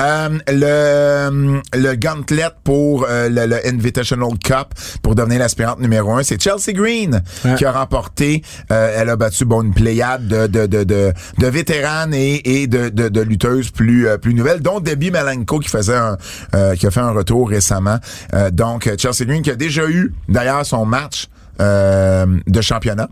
[0.00, 4.68] Euh, le, le gauntlet pour euh, le, le Invitational Cup
[5.02, 7.54] pour devenir l'aspirante numéro un, c'est Chelsea Green Ouais.
[7.56, 8.42] qui a remporté.
[8.72, 12.66] euh, elle a battu bon une pléiade de de de de, de vétéranes et, et
[12.66, 16.16] de, de, de lutteuses plus euh, plus nouvelles, dont Debbie Malenko qui faisait un
[16.54, 17.98] euh, qui a fait un retour récemment.
[18.34, 21.28] Euh, donc Chelsea Green qui a déjà eu d'ailleurs son match
[21.60, 23.08] euh, de championnat.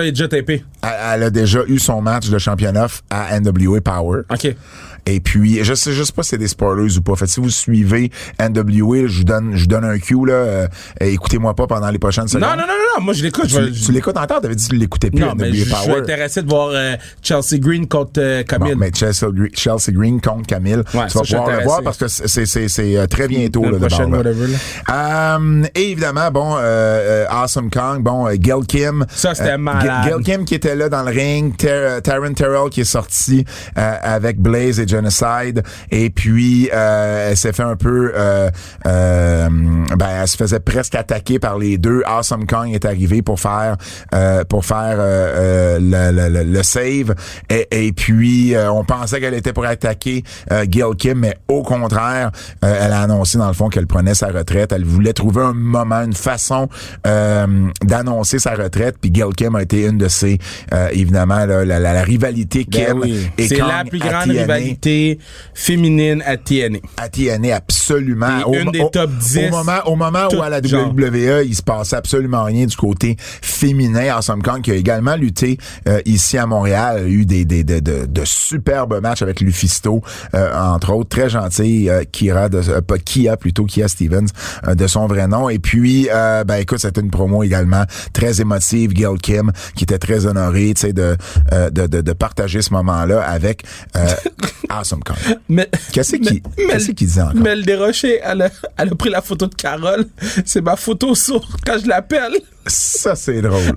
[0.00, 0.64] Est déjà.
[0.82, 4.22] Elle, elle a déjà eu son match de championnat à NWA Power.
[4.30, 4.54] OK.
[5.06, 7.16] Et puis, je sais, je sais pas si c'est des spoilers ou pas.
[7.16, 8.10] Fait si vous suivez
[8.40, 10.32] NWA, je vous donne, je vous donne un cue, là.
[10.32, 10.68] euh,
[11.00, 12.42] écoutez-moi pas pendant les prochaines secondes.
[12.48, 13.48] Non, non, non, non, moi je l'écoute.
[13.48, 14.40] je vais- Tu, tu l'écoutes encore?
[14.40, 16.68] T'avais dit que tu l'écoutais plus, Non, mais NWA je je suis intéressé de voir
[16.72, 18.72] euh, Chelsea Green contre euh, Camille.
[18.74, 20.76] Bon, mais Chelsea, Gre- Chelsea Green contre Camille.
[20.76, 23.28] Ouais, tu vas je pouvoir le voir parce que c'est, c'est, c'est, c'est, euh, très
[23.28, 24.30] bientôt, L'année là, prochaine, bord, là.
[24.30, 24.54] whatever,
[24.90, 29.06] Euh, et évidemment, bon, euh, Awesome Kong, bon, Gail Kim.
[29.14, 30.04] Ça, c'était malade.
[30.08, 33.44] Gail Kim qui était là dans le ring, Ter- Taryn Terrell qui est sorti
[33.78, 38.50] euh, avec Blaze et Genocide, et puis euh, elle s'est fait un peu, euh,
[38.86, 39.48] euh,
[39.96, 42.02] ben, elle se faisait presque attaquer par les deux.
[42.06, 43.76] Awesome Kong est arrivé pour faire,
[44.14, 47.14] euh, pour faire euh, le, le- le- le save,
[47.48, 50.22] et, et puis euh, on pensait qu'elle était pour attaquer
[50.52, 52.30] euh, Gail Kim, mais au contraire,
[52.62, 54.72] elle a annoncé dans le fond qu'elle prenait sa retraite.
[54.72, 56.68] Elle voulait trouver un moment, une façon
[57.06, 57.46] euh,
[57.84, 58.96] d'annoncer sa retraite.
[59.00, 60.38] Puis Gail Kim a été une de ces,
[60.74, 63.28] euh, évidemment, là, la, la- la rivalité Ben Kim oui.
[63.38, 64.44] et C'est la plus grande TNA.
[65.54, 66.78] Féminine à TNA.
[66.96, 68.52] à TNA absolument.
[68.52, 70.92] Et une des top 10, Au moment, au moment où à la genre.
[70.92, 74.08] WWE, il se passait absolument rien du côté féminin.
[74.16, 77.80] Awesome Kong qui a également lutté euh, ici à Montréal, a eu des, des, de,
[77.80, 80.02] de, de superbes matchs avec Lufisto,
[80.34, 81.10] euh, entre autres.
[81.10, 84.28] Très gentil, euh, Kira, de, euh, pas Kia plutôt, Kia Stevens,
[84.66, 85.48] euh, de son vrai nom.
[85.48, 88.92] Et puis, euh, ben écoute, c'était une promo également très émotive.
[88.92, 91.16] Gail Kim, qui était très honorée, tu sais, de,
[91.52, 93.64] euh, de, de, de partager ce moment-là avec
[93.96, 94.06] euh,
[94.70, 95.16] Awesome Kong.
[95.48, 97.34] Mais, Qu'est-ce qu'il qu'est-ce qu'il disait encore?
[97.34, 100.06] Mel Desrochers, elle a, elle a pris la photo de Carole.
[100.44, 102.34] C'est ma photo sur quand je l'appelle.
[102.66, 103.74] Ça, c'est drôle.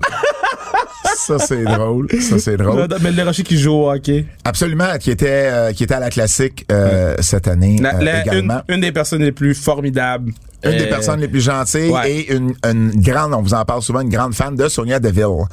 [1.16, 2.08] ça, c'est drôle.
[2.20, 2.86] Ça, c'est drôle.
[3.00, 4.26] Mel Desrochers qui joue au hockey.
[4.44, 8.62] Absolument, qui était, euh, qui était à la classique euh, cette année La- euh, également.
[8.68, 10.32] une, une des personnes les plus formidables.
[10.66, 12.10] Une des personnes les plus gentilles ouais.
[12.10, 15.44] et une, une grande, on vous en parle souvent, une grande fan de Sonia Deville.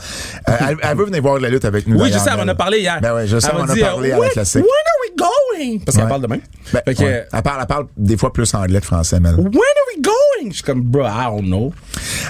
[0.46, 2.00] Elle, elle veut venir voir la lutte avec nous.
[2.00, 2.98] Oui, je sais, elle en a parlé hier.
[3.02, 4.62] Ben ouais, je sais, Elle on a dit, parlé à la classique.
[4.64, 5.01] Are we
[5.70, 5.80] going?
[5.86, 6.10] Parce qu'elle Ouais.
[6.10, 6.42] parle de même.
[6.74, 7.26] Ben, que, ouais.
[7.32, 9.36] elle, parle, elle parle des fois plus anglais que français, Mel.
[9.36, 9.52] When are
[9.96, 10.50] we going?
[10.50, 11.74] Je suis comme, bro, I don't know.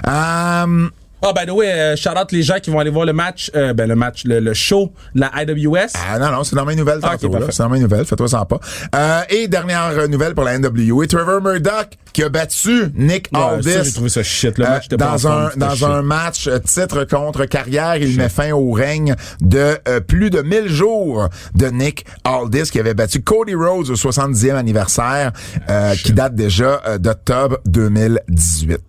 [0.07, 0.89] Euh,
[1.23, 3.51] Ah, by the way, euh, shout out les gens qui vont aller voir le match,
[3.55, 5.91] euh, ben, le match, le, le show, la IWS.
[6.09, 7.27] Ah non, non, c'est dans mes nouvelles Ah, tantôt.
[7.27, 7.39] ok, là.
[7.39, 7.53] parfait.
[7.55, 8.59] c'est dans mes nouvelles, fais-toi sans pas.
[8.95, 13.71] Euh, et dernière nouvelle pour la NWA, Trevor Murdoch qui a battu Nick Ouais, Aldis.
[13.71, 14.57] ça, j'ai trouvé ça shit.
[14.57, 15.83] Le Euh, match dans un dans shit.
[15.83, 20.67] un match euh, titre contre carrière, il met fin au règne de plus de 1000
[20.69, 25.31] jours de Nick Aldis qui avait battu Cody Rhodes au 70e anniversaire
[25.69, 28.79] euh, qui date déjà d'octobre 2018.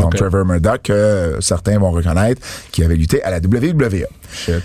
[0.00, 0.16] Donc.
[0.16, 2.40] Trevor Murdoch, que certains vont reconnaître,
[2.72, 4.06] qui avait lutté à la WWE.
[4.32, 4.62] Shit.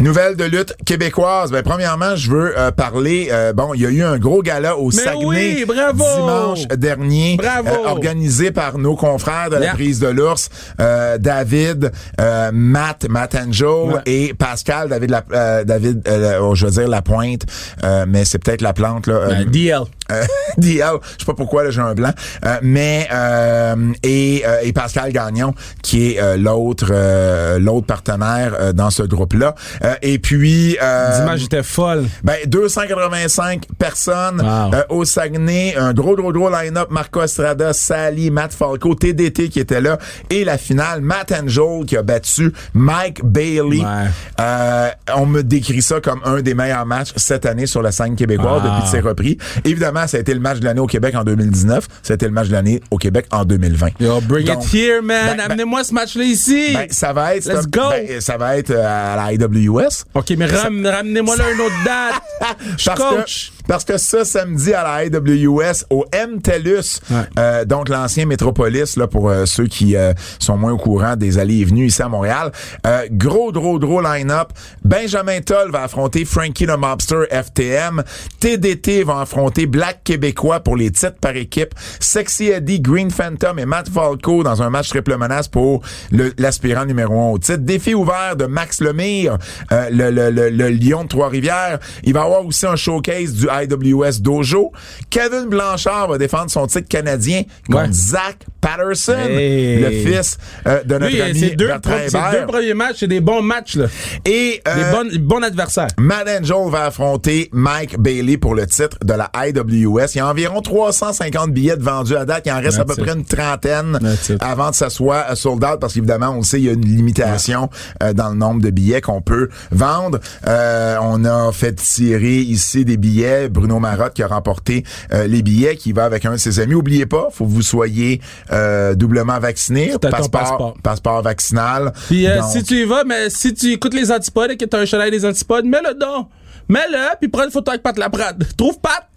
[0.00, 1.50] Nouvelle de lutte québécoise.
[1.50, 3.28] Ben, premièrement, je veux euh, parler.
[3.30, 6.04] euh, bon, il y a eu un gros gala au Saguenay oui, bravo!
[6.16, 7.68] dimanche dernier, Bravo!
[7.68, 9.74] euh, organisé par nos confrères de la Yeah.
[9.74, 10.48] prise de l'ours,
[10.80, 14.00] euh, David, euh, Matt, Matt Angel Ouais.
[14.06, 17.42] et Pascal, David, la, euh, David, euh, oh, je veux dire la pointe,
[17.84, 19.14] euh, mais c'est peut-être la plante là.
[19.14, 19.80] Euh, DL.
[20.58, 20.84] DL,
[21.18, 22.10] je sais pas pourquoi j'ai un blanc,
[22.44, 28.72] Euh, mais euh, et, euh, et Pascal Gagnon qui est l'autre euh, l'autre partenaire euh,
[28.72, 29.54] dans ce groupe là.
[29.90, 30.76] Euh, et puis...
[30.82, 32.04] euh, était folle.
[32.22, 34.74] ben, 285 personnes Wow.
[34.74, 35.74] euh, au Saguenay.
[35.76, 36.88] Un gros, gros, gros line-up.
[36.90, 39.98] Marco Estrada, Sally, Matt Falco, TDT qui était là.
[40.30, 43.80] Et la finale, Matt Angel qui a battu Mike Bailey.
[43.80, 44.08] Ouais.
[44.40, 48.16] Euh, on me décrit ça comme un des meilleurs matchs cette année sur la scène
[48.16, 48.70] québécoise Wow.
[48.76, 49.38] depuis ses repris.
[49.64, 51.86] Évidemment, ça a été le match de l'année au Québec en 2019.
[52.02, 53.88] Ça a été le match de l'année au Québec en 2020.
[54.00, 55.26] Yo, bring Donc, it here, man.
[55.26, 56.70] ben, ben- Amenez-moi ce match-là ici.
[56.74, 57.80] Ben, ça va être, Let's go.
[57.90, 59.79] ben, ça va être à la IWS.
[60.14, 62.22] OK, mais ram- ramenez-moi là une autre date.
[62.78, 63.52] Je coach.
[63.70, 67.16] Parce que ça, samedi à la AWS, au MTELUS, Ouais.
[67.38, 71.38] euh, donc l'ancien Métropolis, là, pour euh, ceux qui euh, sont moins au courant des
[71.38, 72.50] allées et venues ici à Montréal.
[72.84, 74.48] Euh, gros, gros, gros line-up.
[74.84, 78.02] Benjamin Toll va affronter Frankie the Mobster FTM.
[78.40, 81.72] TDT va affronter Black Québécois pour les titres par équipe.
[82.00, 86.86] Sexy Eddie, Green Phantom et Matt Falco dans un match triple menace pour le- l'aspirant
[86.86, 87.58] numéro un au titre.
[87.58, 89.38] Défi ouvert de Max Lemire,
[89.70, 91.78] euh, le, le, le, le Lion de Trois-Rivières.
[92.02, 94.72] Il va y avoir aussi un showcase du IWS Dojo.
[95.10, 97.92] Kevin Blanchard va défendre son titre canadien contre Ouais.
[97.92, 99.80] Zach Patterson, Hey.
[99.80, 100.36] le fils
[100.66, 102.30] euh, de notre Lui, ami deux, Bertrand Hébert.
[102.32, 103.86] deux premiers matchs, c'est des bons matchs, là.
[104.26, 105.88] Et euh, Des bons adversaires.
[105.98, 110.06] Matt Angel va affronter Mike Bailey pour le titre de la IWS.
[110.14, 112.42] Il y a environ 350 billets de vendus à date.
[112.46, 113.00] Il en reste à peu it.
[113.02, 113.98] près une trentaine
[114.40, 116.72] avant que ça soit euh, sold out parce qu'évidemment, on le sait, il y a
[116.72, 117.70] une limitation
[118.02, 120.18] euh, dans le nombre de billets qu'on peut vendre.
[120.46, 123.39] On a fait tirer ici des billets.
[123.48, 126.74] Bruno Marotte qui a remporté euh, les billets, qui va avec un de ses amis.
[126.74, 128.20] Oubliez pas, faut que vous soyez
[128.52, 129.92] euh, doublement vacciné.
[130.00, 130.74] Passeport, passeport.
[130.82, 131.92] passeport vaccinal.
[132.08, 134.64] Puis euh, Donc, si tu y vas, mais si tu écoutes les antipodes et que
[134.64, 136.28] t'as un chalet des antipodes, mets-le donc.
[136.68, 138.44] Mets-le, puis prends une photo avec Pat Laprade.
[138.56, 139.08] Trouve Pat,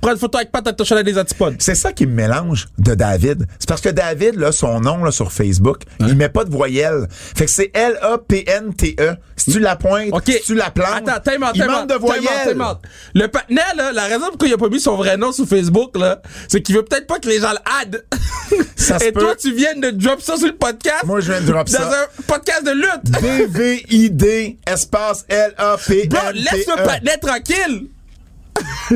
[0.00, 1.56] prends une photo avec Pat avec ton chalet des antipodes.
[1.58, 3.46] C'est ça qui me mélange de David.
[3.58, 7.06] C'est parce que David, là, son nom là, sur Facebook, il met pas de voyelle.
[7.10, 9.16] Fait que c'est L-A-P-N-T-E.
[9.44, 11.88] Si tu la pointes, si tu la plantes, Attends, time out, il time manque out,
[11.90, 12.48] de voyelles.
[12.48, 12.78] time out.
[13.14, 15.96] Le patinet, là, la raison pourquoi il a pas mis son vrai nom sur Facebook,
[15.96, 18.04] là, c'est qu'il veut peut-être pas que les gens le add.
[18.76, 19.36] Ça Et toi, peut.
[19.40, 21.04] tu viens de drop ça sur le podcast.
[21.04, 22.06] Moi, je viens de drop dans ça.
[22.18, 23.10] un podcast de lutte.
[23.20, 26.32] D-V-I-D, espace Bro, L-A-P-N-T-E.
[26.32, 27.86] laisse le patinet tranquille.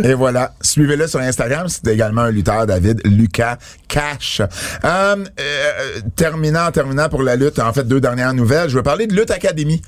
[0.03, 1.68] Et voilà, suivez-le sur Instagram.
[1.68, 3.57] C'est également un lutteur, David Lucas
[3.88, 4.40] Cash.
[4.84, 7.59] Euh, euh, terminant, terminant pour la lutte.
[7.61, 8.68] En fait, deux dernières nouvelles.
[8.68, 9.80] Je veux parler de Lutte Académie.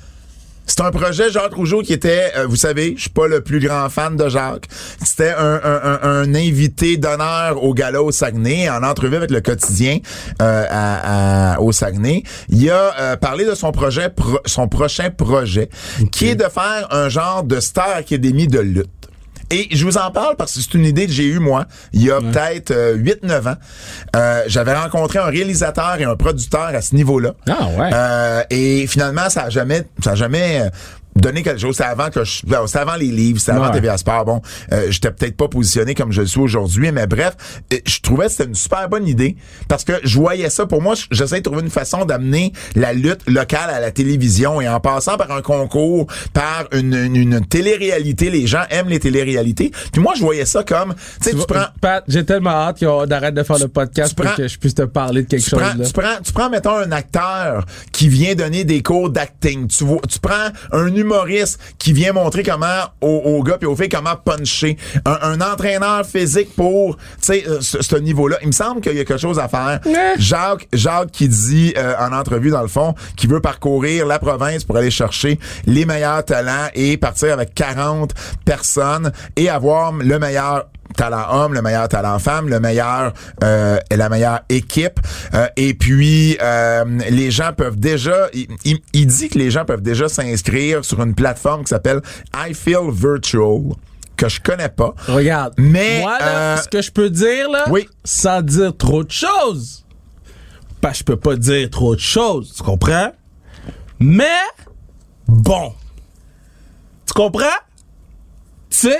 [0.69, 3.59] C'est un projet Jacques Rougeau qui était, euh, vous savez, je suis pas le plus
[3.59, 4.65] grand fan de Jacques.
[5.03, 9.39] C'était un, un, un, un invité d'honneur au gala au Saguenay, en entrevue avec le
[9.41, 9.99] quotidien
[10.41, 12.23] euh, à, à- au Saguenay.
[12.49, 15.69] Il a euh, parlé de son projet, pro- son prochain projet,
[16.11, 18.89] qui est de faire un genre de Star Academy de lutte.
[19.49, 22.03] Et je vous en parle parce que c'est une idée que j'ai eue, moi, il
[22.03, 23.55] y a peut-être euh, 8-9 ans.
[24.15, 27.33] Euh, J'avais rencontré un réalisateur et un producteur à ce niveau-là.
[27.47, 27.89] Ah ouais.
[27.93, 30.69] Euh, et finalement, ça a jamais, ça a jamais
[31.17, 31.75] donné quelque chose.
[31.75, 33.73] C'était avant que je, c'était avant les livres, c'était avant Ouais.
[33.73, 34.25] TVA Sport.
[34.25, 34.41] Bon,
[34.71, 37.35] euh, j'étais peut-être pas positionné comme je le suis aujourd'hui, mais bref,
[37.73, 39.35] euh, je trouvais que c'était une super bonne idée
[39.67, 40.65] parce que je voyais ça.
[40.65, 44.69] Pour moi, j'essaie de trouver une façon d'amener la lutte locale à la télévision et
[44.69, 48.29] en passant par un concours, par une, une, une télé-réalité.
[48.29, 49.71] Les gens aiment les téléréalités.
[49.91, 53.09] Puis moi, je voyais ça comme, tu sais, tu, prends Pat, j'ai tellement hâte qu'on
[53.11, 55.59] arrête de faire le podcast pour que je puisse te parler de quelque tu chose.
[55.59, 55.85] prends, là.
[55.85, 59.67] tu prends, tu prends, mettons, un acteur qui vient donner des cours d'acting.
[59.67, 63.75] Tu vois, tu prends un humoriste qui vient montrer comment aux, aux gars et aux
[63.75, 64.77] filles comment puncher.
[65.05, 68.37] Un, un entraîneur physique pour, tu sais, euh, ce, ce niveau-là.
[68.41, 69.79] Il me semble qu'il y a quelque chose à faire.
[70.73, 74.77] Jacques qui dit euh, en entrevue dans le fond qu'il veut parcourir la province pour
[74.77, 78.13] aller chercher les meilleurs talents et partir avec 40
[78.45, 80.65] personnes et avoir le meilleur
[80.95, 83.13] talent homme, le meilleur talent femme, le meilleur
[83.43, 84.99] euh, et la meilleure équipe.
[85.33, 89.65] Euh, et puis euh, les gens peuvent déjà, il, il- il dit que les gens
[89.65, 92.01] peuvent déjà s'inscrire sur une plateforme qui s'appelle
[92.35, 93.73] I Feel Virtual
[94.15, 94.95] que je connais pas.
[95.07, 95.53] Regarde.
[95.57, 97.87] Mais, Moi, là, euh, ce que je peux dire, là, oui.
[98.03, 99.85] sans dire trop de choses,
[100.81, 103.11] parce que je peux pas dire trop de choses, tu comprends?
[103.99, 104.25] Mais,
[105.27, 105.73] bon.
[107.05, 107.45] Tu comprends?
[108.69, 108.99] Tu sais?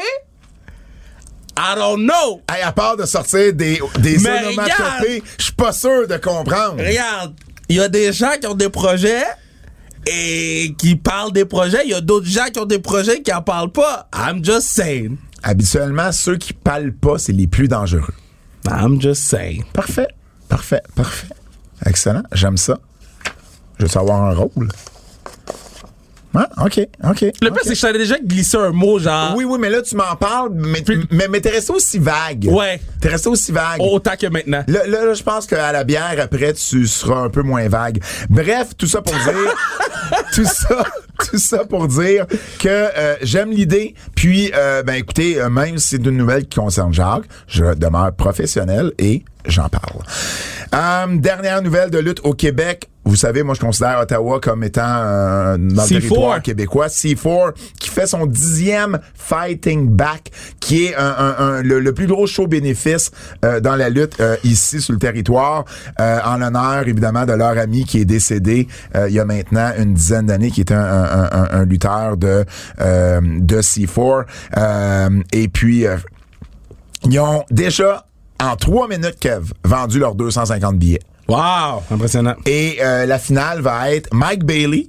[1.57, 2.41] I don't know.
[2.49, 6.77] Hey, à part de sortir des, des onomatopées, je suis pas sûr de comprendre.
[6.77, 7.33] Regarde,
[7.67, 9.23] il y a des gens qui ont des projets
[10.05, 11.81] et qui parlent des projets.
[11.85, 14.07] Il y a d'autres gens qui ont des projets qui en parlent pas.
[14.15, 15.17] I'm just saying.
[15.43, 18.13] Habituellement, ceux qui parlent pas, c'est les plus dangereux.
[18.69, 19.63] I'm just saying.
[19.73, 20.07] Parfait.
[20.47, 20.81] Parfait.
[20.95, 21.27] Parfait.
[21.85, 22.23] Excellent.
[22.33, 22.79] J'aime ça.
[23.79, 24.69] Je veux savoir un rôle.
[26.39, 26.79] Ah, OK.
[27.03, 27.21] OK.
[27.41, 29.33] Le pire, c'est que je t'avais déjà glissé un mot genre.
[29.35, 32.47] Oui, oui, mais là, tu m'en parles, mais, mais, mais t'es resté aussi vague.
[32.47, 32.79] Ouais.
[33.01, 33.81] T'es resté aussi vague.
[33.81, 34.63] Autant que maintenant.
[34.67, 38.03] Là, là, là, je pense qu'à la bière, après, tu seras un peu moins vague.
[38.29, 39.55] Bref, tout ça pour dire...
[40.33, 40.85] tout ça...
[41.29, 42.27] tout ça pour dire
[42.59, 43.95] que euh, j'aime l'idée.
[44.15, 48.13] Puis, euh, ben écoutez, euh, même si c'est une nouvelle qui concerne Jacques, je demeure
[48.13, 50.03] professionnel et j'en parle.
[50.73, 52.89] Euh, dernière nouvelle de lutte au Québec.
[53.07, 55.87] Vous savez, moi, je considère Ottawa comme étant euh, dans le C4.
[55.87, 56.87] territoire québécois.
[56.87, 62.07] C4, qui fait son dixième Fighting Back, qui est un, un- un- le, le plus
[62.07, 63.11] gros show bénéfice
[63.45, 65.63] euh, dans la lutte euh, ici sur le territoire,
[65.99, 69.71] euh, en l'honneur, évidemment, de leur ami qui est décédé euh, il y a maintenant
[69.77, 72.43] une dizaine d'années, qui était un, un- un- un lutteur de,
[72.81, 74.25] euh, de C4.
[74.57, 75.95] Euh, et puis, euh,
[77.09, 78.05] ils ont déjà,
[78.41, 80.99] en trois minutes, Kev, vendu leurs 250 billets.
[81.27, 81.83] Wow!
[81.91, 82.35] Impressionnant.
[82.45, 84.87] Et euh, la finale va être Mike Bailey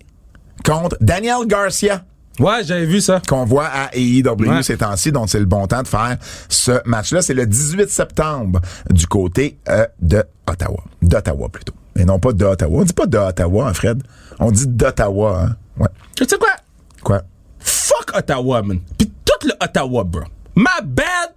[0.64, 2.04] contre Daniel Garcia
[2.38, 3.20] Ouais, j'avais vu ça.
[3.28, 4.62] qu'on voit à AEW Ouais.
[4.62, 6.16] ces temps-ci, donc c'est le bon temps de faire
[6.48, 7.20] ce match-là.
[7.20, 8.60] C'est le 18 septembre
[8.90, 10.84] du côté euh, de Ottawa.
[11.02, 11.74] D'Ottawa plutôt.
[11.98, 12.80] Et non pas d'Ottawa.
[12.80, 14.04] On dit pas d'Ottawa, hein, Fred?
[14.38, 15.56] On dit d'Ottawa, hein.
[15.80, 15.88] Ouais.
[16.16, 16.50] Tu sais quoi?
[17.02, 17.22] Quoi?
[17.58, 18.78] Fuck Ottawa, man.
[18.96, 20.22] Pis tout le Ottawa, bro.
[20.54, 21.30] My bad.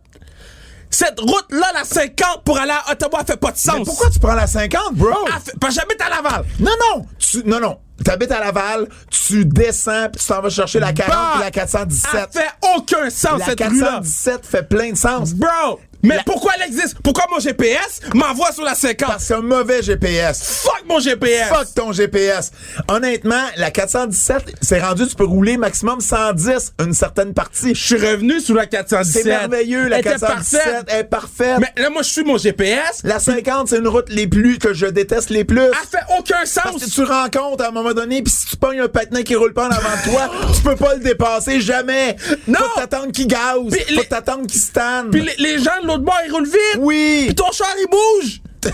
[0.91, 3.75] Cette route-là, la 50 pour aller à Ottawa, fait pas de sens.
[3.79, 5.09] Mais pourquoi tu prends la 50, bro?
[5.43, 6.43] Fait- Parce que j'habite à Laval.
[6.59, 7.05] Non, non!
[7.17, 7.79] Tu, non, non.
[8.03, 11.51] T'habites à Laval, tu descends, puis tu t'en vas chercher la 40 Bah, puis la
[11.51, 12.11] 417.
[12.11, 13.85] Ça fait aucun sens, La cette rue-là.
[14.01, 15.33] 417 fait plein de sens.
[15.33, 15.79] Bro!
[16.03, 16.95] Mais La- pourquoi elle existe?
[17.03, 19.07] Pourquoi mon GPS m'envoie sur la 50?
[19.09, 20.61] Parce que c'est un mauvais GPS.
[20.63, 21.49] Fuck mon GPS!
[21.49, 22.51] Fuck ton GPS.
[22.87, 27.75] Honnêtement, la 417, c'est rendu, tu peux rouler maximum 110 une certaine partie.
[27.75, 29.23] Je suis revenu sur la 417.
[29.23, 30.85] C'est merveilleux, la Elle était 417 parfaite.
[30.99, 31.57] est parfaite.
[31.59, 33.01] Mais là, moi, je suis mon GPS.
[33.03, 35.61] La 50, c'est une route les plus que je déteste les plus.
[35.61, 36.83] Elle fait aucun Parce sens.
[36.83, 39.53] que tu rencontres à un moment donné, puis si tu pognes un patin qui roule
[39.53, 42.15] pas en avant de toi, tu peux pas le dépasser jamais.
[42.47, 42.59] Non.
[42.59, 43.39] Faut t'attendre qu'il gaze.
[43.71, 45.09] Puis Faut les- t'attendre qu'il stanne.
[45.11, 46.79] Puis les, les gens de l'autre bord, ils roulent vite.
[46.79, 47.23] Oui.
[47.27, 48.41] Puis ton char, il bouge.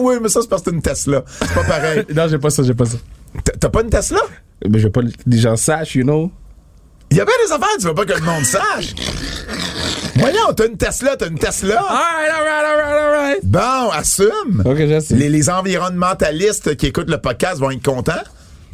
[0.00, 1.22] oui, mais ça, c'est parce que c'est une Tesla.
[1.40, 2.04] C'est pas pareil.
[2.14, 2.96] non, j'ai pas ça, j'ai pas ça.
[3.44, 4.20] T'as- T'as pas une Tesla?
[4.68, 6.30] Mais je veux pas que les gens sachent, you know.
[7.10, 8.94] Il y a bien des affaires, tu veux pas que le monde sache.
[10.16, 11.80] Voyons, t'as une Tesla, t'as une Tesla.
[11.80, 13.40] Alright, alright, alright, alright.
[13.44, 14.62] Bon, assume.
[14.64, 15.16] Ok, j'assume.
[15.16, 18.12] Les, les environnementalistes qui écoutent le podcast vont être contents.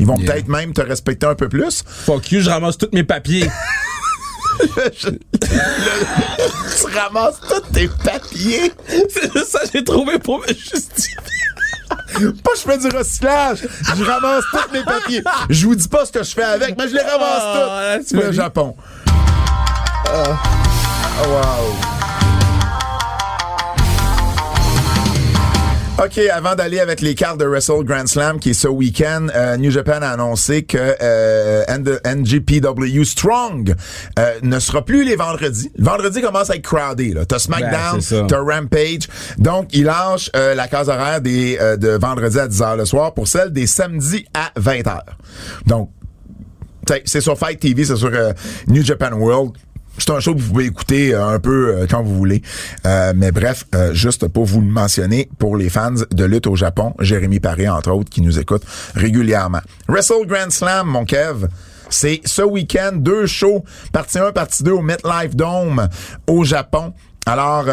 [0.01, 1.85] Ils vont peut-être même te respecter un peu plus.
[1.87, 3.49] Fuck you, je ramasse tous mes papiers.
[5.01, 8.73] tu ramasses tous tes papiers.
[9.11, 11.17] C'est juste ça que j'ai trouvé pour me justifier.
[12.43, 13.67] Pas je fais du recyclage.
[13.97, 15.23] Je ramasse tous mes papiers.
[15.51, 18.15] Je vous dis pas ce que je fais avec, mais je les ramasse Ah, tous.
[18.15, 18.33] Le.
[18.33, 18.77] Japon.
[20.07, 21.94] Oh, wow.
[25.97, 29.57] OK, avant d'aller avec les cartes de Wrestle Grand Slam qui est ce week-end, euh,
[29.57, 31.65] New Japan a annoncé que euh,
[32.05, 33.77] NGPW Strong
[34.19, 35.71] euh, ne sera plus les vendredis.
[35.79, 37.15] Le vendredi commence à être crowded.
[37.15, 37.25] là.
[37.27, 38.25] T'as SmackDown, Ben, c'est ça.
[38.29, 39.09] t'as Rampage.
[39.39, 43.15] Donc, il lâche euh, la case horaire des, euh, de vendredi à 10h le soir
[43.15, 44.99] pour celle des samedis à 20h.
[45.67, 45.91] Donc,
[47.05, 48.11] c'est sur Fight TV, c'est sur
[48.67, 49.53] New Japan World.
[49.99, 52.43] C'est un show que vous pouvez écouter euh, un peu euh, quand vous voulez.
[52.87, 56.57] Euh, mais bref, euh, juste pour vous le mentionner, pour les fans de lutte au
[56.57, 58.63] Japon, Jérémy Paré, entre autres, qui nous écoute
[58.95, 59.61] régulièrement.
[59.89, 61.47] Wrestle Grand Slam, mon Kev,
[61.91, 65.89] c'est ce week-end, deux shows, partie 1, partie 2 au MetLife Dome
[66.27, 66.93] au Japon.
[67.27, 67.71] Alors, euh,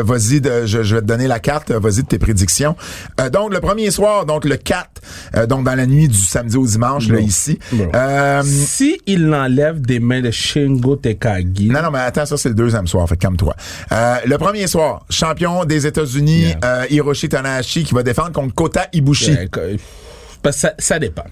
[0.00, 2.76] euh, vas-y, je, je vais te donner la carte, vas-y de tes prédictions.
[3.20, 4.88] Euh, donc, le premier soir, donc le 4,
[5.36, 7.58] euh, donc dans la nuit du samedi au dimanche, là, ici.
[7.72, 7.88] Bon.
[7.94, 12.48] Euh, Si il l'enlève des mains de Shingo Takagi, non, non, mais attends, ça, c'est
[12.48, 13.54] le deuxième soir, fait calme-toi.
[13.92, 16.58] Euh, le premier soir, champion des États-Unis, Yeah.
[16.64, 19.48] euh, Hiroshi Tanahashi, qui va défendre contre Kota Ibushi.
[19.50, 19.76] que-
[20.42, 21.24] parce que ça, ça dépend.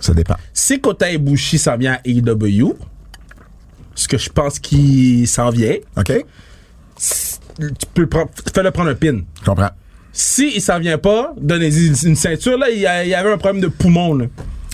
[0.00, 0.34] Ça dépend.
[0.52, 2.74] Si Kota Ibushi s'en vient à AEW,
[3.94, 6.24] ce que je pense qu'il s'en vient, OK?
[7.58, 9.20] Tu peux prendre, fais-le prendre un pin.
[9.40, 9.70] Je comprends.
[10.12, 12.58] Si il s'en vient pas, donnez-y une ceinture.
[12.58, 14.14] Là, il y, avait un problème de poumon.
[14.14, 14.26] Là.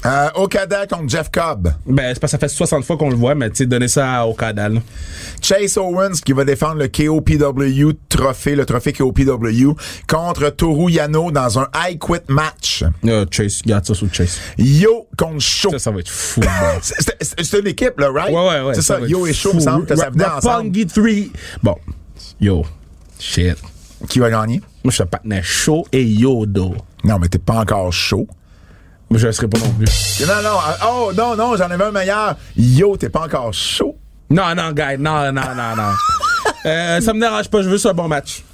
[0.06, 1.72] Euh, Okada contre Jeff Cobb.
[1.86, 3.88] Ben, c'est parce que ça fait 60 fois qu'on le voit, mais tu sais, donnez
[3.88, 4.68] ça à Okada.
[4.68, 4.80] là.
[5.42, 9.74] Chase Owens qui va défendre le KOPW trophée, le trophée KOPW,
[10.08, 12.84] contre Toru Yano dans un I Quit match.
[13.06, 14.38] Euh, Chase, garde ça sur Chase.
[14.56, 15.70] Yo contre Show.
[15.70, 16.42] Ça, ça va être fou.
[16.82, 18.32] C'est- C'est c'est une équipe, là, right?
[18.32, 18.74] ouais, ouais, ouais.
[18.74, 20.48] C'est ça, être Yo et Show, me semble que ça venait ensemble.
[20.68, 21.04] Roppongi 3.
[21.62, 21.74] Bon,
[22.40, 22.64] yo,
[23.18, 23.56] shit.
[24.08, 24.60] Qui va gagner?
[24.84, 26.74] Moi, je suis un partenaire chaud et Yodo.
[27.04, 28.28] Non, mais t'es pas encore chaud.
[29.10, 29.86] Moi, je ne serai pas non plus.
[30.20, 32.36] Non, non, euh, oh, non, non, j'en avais un meilleur.
[32.56, 33.96] Yo, t'es pas encore chaud.
[34.30, 35.92] Non, non, guys, non, non, non, non.
[36.66, 38.44] euh, ça me dérange pas, je veux ça un bon match.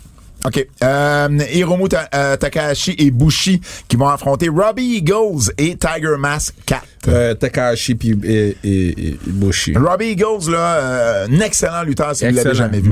[0.47, 0.66] OK.
[0.82, 6.55] Euh, Hiromu Ta- euh, Takahashi et Bushi qui vont affronter Robbie Eagles et Tiger Mask
[6.66, 6.82] 4.
[7.09, 9.74] Euh, Takahashi puis et, et, et Bushi.
[9.76, 12.89] Robbie Eagles, là, euh, un excellent lutteur si vous l'avez jamais vu.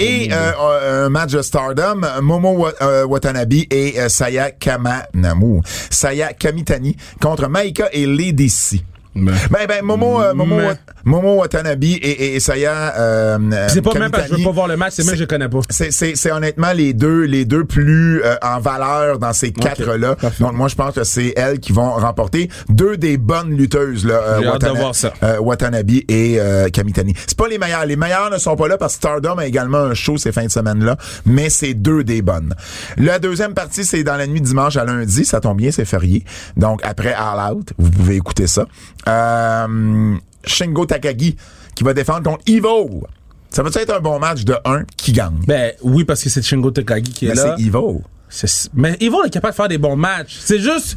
[0.00, 5.60] Et un match de Stardom, Momo Wa- Watanabe et Saya Kamanamu.
[5.90, 8.82] Saya Kamitani contre Maika et Lady C.
[9.14, 9.32] Ben.
[9.50, 13.38] Ben, ben, Momo, euh, Momo, Wat- Momo Watanabe et, et, Saya, euh,
[13.68, 15.24] C'est pas même parce que je veux pas voir le match, c'est même que je
[15.24, 15.60] connais pas.
[15.70, 20.16] C'est, c'est, c'est honnêtement les deux, les deux plus euh, en valeur dans ces quatre-là.
[20.40, 24.14] Donc moi je pense que c'est elles qui vont remporter deux des bonnes lutteuses là,
[24.14, 24.40] euh,
[24.74, 25.12] voir ça.
[25.22, 27.14] euh, Watanabe et euh, Kamitani.
[27.26, 29.78] C'est pas les meilleurs, les meilleurs ne sont pas là parce que Stardom a également
[29.78, 32.52] un show ces fins de semaine là, mais c'est deux des bonnes.
[32.96, 35.84] La deuxième partie c'est dans la nuit de dimanche à lundi, ça tombe bien, c'est
[35.84, 36.24] férié.
[36.56, 38.66] Donc après All Out, vous pouvez écouter ça.
[39.08, 41.36] Euh, Shingo Takagi
[41.74, 43.02] qui va défendre contre Evo.
[43.50, 45.40] Ça va être un bon match de 1 qui gagne?
[45.46, 47.54] Ben oui, parce que c'est Shingo Takagi qui est Mais là.
[47.56, 48.02] c'est Evo.
[48.28, 50.38] C'est- Mais Yvon est capable de faire des bons matchs.
[50.40, 50.96] C'est juste.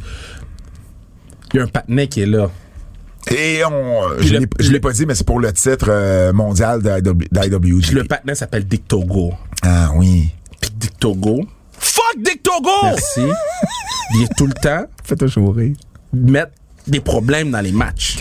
[1.52, 2.50] Il y a un patinet qui est là.
[3.30, 4.28] Et on, Puis
[4.60, 7.92] je l'ai- pas dit, mais c'est pour le titre euh, mondial d'IWG.
[7.92, 9.32] Le patinet s'appelle Dick Togo.
[9.62, 10.30] Ah oui.
[10.60, 11.46] Puis Dick Togo.
[11.78, 12.70] Fuck Dick Togo!
[12.82, 13.20] Merci.
[14.14, 15.74] Il est tout le temps Fais-toi chourer.
[16.12, 16.52] mettre
[16.90, 18.18] des problèmes dans les matchs.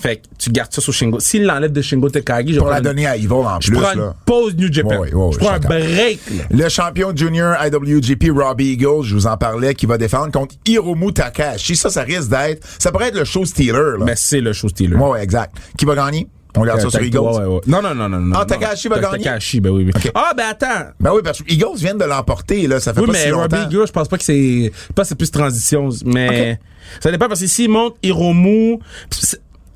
[0.00, 1.20] Fait que tu gardes ça sur Shingo.
[1.20, 3.78] S'il l'enlève de Shingo Takagi, je Pour la une- donner à Evo en je plus.
[3.78, 5.02] prends une pause New Japan.
[5.04, 6.20] Je prends un je break.
[6.30, 6.44] là.
[6.50, 11.12] Le champion junior IWGP Robbie Eagles, je vous en parlais, qui va défendre contre Hiromu
[11.12, 11.76] Takahashi.
[11.76, 12.66] Ça, ça risque d'être...
[12.78, 13.98] Ça pourrait être le show stealer.
[13.98, 14.04] Là.
[14.06, 14.96] Mais c'est le show stealer.
[14.96, 15.54] Ouais, exact.
[15.76, 16.26] Qui va gagner?
[16.56, 17.18] On regarde ça sur Eagles?
[17.18, 17.60] ouais, ouais, ouais.
[17.66, 18.36] Non, non, non, non.
[18.38, 18.44] Ah.
[18.44, 19.18] Takahashi va gagner?
[19.18, 19.84] Takahashi, ben oui.
[19.94, 20.10] oui.
[20.14, 20.90] Ah, ben attends.
[20.98, 22.80] Ben oui, parce que Eagles viennent de l'emporter, là.
[22.80, 23.70] Ça fait Oui, pas mais si Robbie longtemps.
[23.70, 24.72] Eagles, je pense pas que c'est.
[24.96, 25.88] Que c'est plus transition.
[26.04, 26.58] Mais
[27.00, 28.78] ça dépend parce que s'il monte Hiromu.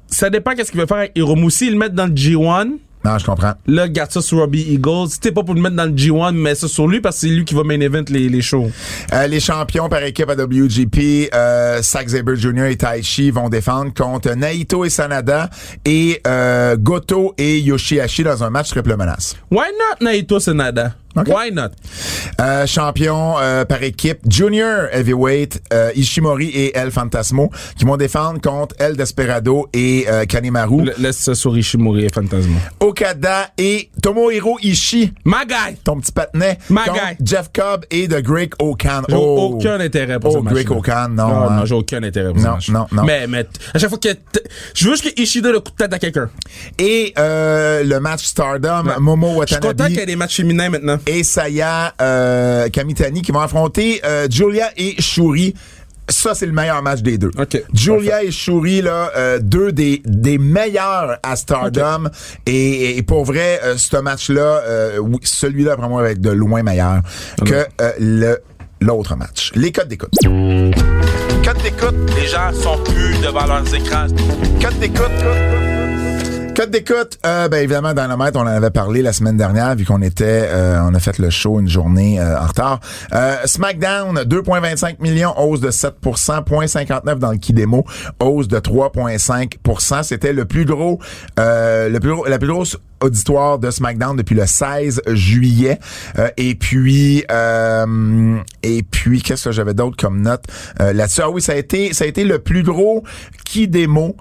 [0.07, 1.51] Ça dépend qu'est-ce qu'il veut faire avec Hiromu.
[1.51, 2.73] S'il le met dans le G1,
[3.05, 3.53] Non, je comprends.
[3.67, 5.09] là, garde ça sur Robbie Eagles.
[5.21, 7.33] T'es pas pour le mettre dans le G1, mets ça sur lui parce que c'est
[7.35, 8.71] lui qui va main event les, les shows.
[9.13, 12.65] Euh, les champions par équipe à WGP, euh, Zack Jr.
[12.65, 15.51] et Taichi vont défendre contre Naito et Sanada
[15.85, 19.37] et euh, Goto et Yoshihashi dans un match triple menace.
[19.51, 20.95] Why not Naito Sanada?
[21.17, 21.29] Ok.
[21.29, 21.69] Why not?
[22.41, 28.41] Euh, champion euh, par équipe Junior Heavyweight, euh, Ishimori et El Fantasmo qui vont défendre
[28.41, 30.91] contre El Desperado et euh, Kanemaru.
[30.99, 32.59] Laisse ça sur Ishimori et Phantasmo.
[32.81, 35.13] Okada et Tomohiro Ishii.
[35.25, 35.77] My guy!
[35.85, 36.59] Ton petit patinet.
[36.71, 37.17] My guy.
[37.25, 39.03] Jeff Cobb et The Great Okan.
[39.09, 39.53] J'ai Oh.
[39.55, 40.55] aucun intérêt pour Oh, ce match.
[40.55, 41.57] Greg Okan, non, Non, hein.
[41.61, 42.69] non, j'ai aucun intérêt pour ce Non, match.
[42.71, 43.05] non, non.
[43.05, 44.09] Mais, mais, à chaque fois que.
[44.75, 46.29] Je veux juste que Ishida le coup de tête à quelqu'un.
[46.79, 50.37] Et euh, le match Stardom, Momo Je suis content Watanabe qu'il y ait des matchs
[50.37, 50.99] féminins maintenant.
[51.07, 55.55] Et Saya euh, Kamitani qui vont affronter euh, Julia et Shuri.
[56.07, 57.31] Ça, c'est le meilleur match des deux.
[57.39, 57.63] Ok.
[57.73, 62.11] Julia et Shuri, là, euh, deux des, des meilleurs à Stardom.
[62.45, 66.31] Et, et pour vrai, euh, ce match-là, euh, oui, celui-là, pour moi, va être de
[66.31, 67.01] loin meilleur
[67.47, 68.39] que euh, le
[68.83, 69.51] l'autre match.
[69.55, 70.13] Les codes d'écoute.
[70.23, 71.95] Codes d'écoute.
[72.21, 74.07] Les gens sont plus devant leurs écrans.
[74.61, 75.74] Code d'écoute.
[76.55, 80.03] Code d'écoute, euh, ben évidemment, Dynamite, on en avait parlé la semaine dernière, vu qu'on
[80.03, 82.79] était, euh, on a fait le show une journée euh, en retard.
[83.13, 87.85] Euh, SmackDown, 2,25 millions, hausse de 7% 0,59 dans le key démo,
[88.21, 91.01] hausse de 3,5% C'était le plus gros,
[91.41, 95.81] euh, le plus gros, la plus grosse auditoire de SmackDown depuis le 16 juillet.
[96.21, 100.45] Euh, et puis, euh, et puis, qu'est-ce que j'avais d'autre comme note
[100.81, 101.23] euh, là-dessus?
[101.25, 103.03] Ah oui, ça a été, ça a été le plus gros
[103.45, 104.17] key démo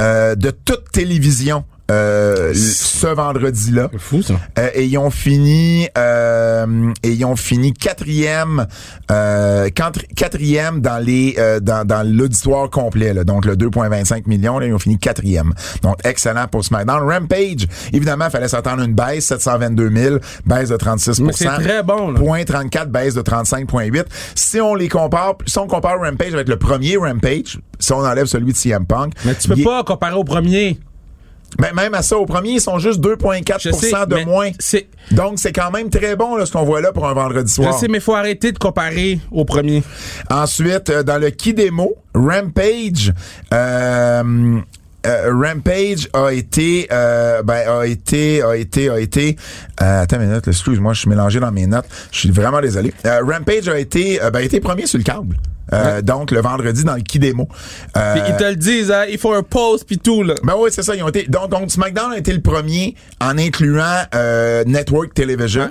[0.00, 1.64] euh, de toute télévision.
[1.90, 3.88] Euh, ce vendredi-là.
[3.92, 4.34] C'est fou, ça.
[4.58, 8.66] Euh, et ils ont fini euh, et ils ont fini quatrième
[9.10, 13.24] euh, quatri- quatrième dans les euh, dans, dans l'auditoire complet là.
[13.24, 18.26] donc le 2.25 millions là, ils ont fini quatrième donc excellent pour SmackDown Rampage évidemment
[18.26, 20.16] il fallait s'attendre à une baisse 722 000
[20.46, 22.18] baisse de 36 Mais c'est très bon, là.
[22.18, 24.04] Point 34 baisse de 35.8
[24.34, 28.26] si on les compare si on compare Rampage avec le premier Rampage si on enlève
[28.26, 30.78] celui de CM Punk Mais tu peux il pas comparer au premier.
[31.58, 34.50] Ben, même à ça, au premier, ils sont juste 2,4 Je sais, de mais moins.
[35.10, 37.62] Donc, c'est quand même très bon, là, ce qu'on voit là pour un vendredi je
[37.62, 37.78] soir.
[37.78, 39.82] sais, mais faut arrêter de comparer au premier.
[40.30, 43.12] Ensuite, euh, dans le Kidemo, Rampage,
[43.52, 44.60] euh,
[45.06, 49.36] euh, Rampage a été, euh, ben, a été, a été, a été,
[49.82, 51.86] euh, attends une minute, excuse-moi, je suis mélangé dans mes notes.
[52.10, 52.92] Je suis vraiment désolé.
[53.04, 55.36] Rampage a été, ben, a été premier sur le câble.
[55.74, 57.48] Euh, Donc, le vendredi dans le Kidemo.
[57.96, 60.34] Euh, Puis ils te le disent, hein, il faut un pause puis tout, là.
[60.44, 60.94] Ben oui, c'est ça.
[60.94, 61.24] Ils ont été.
[61.24, 65.70] Donc, donc, SmackDown a été le premier en incluant euh, Network Television.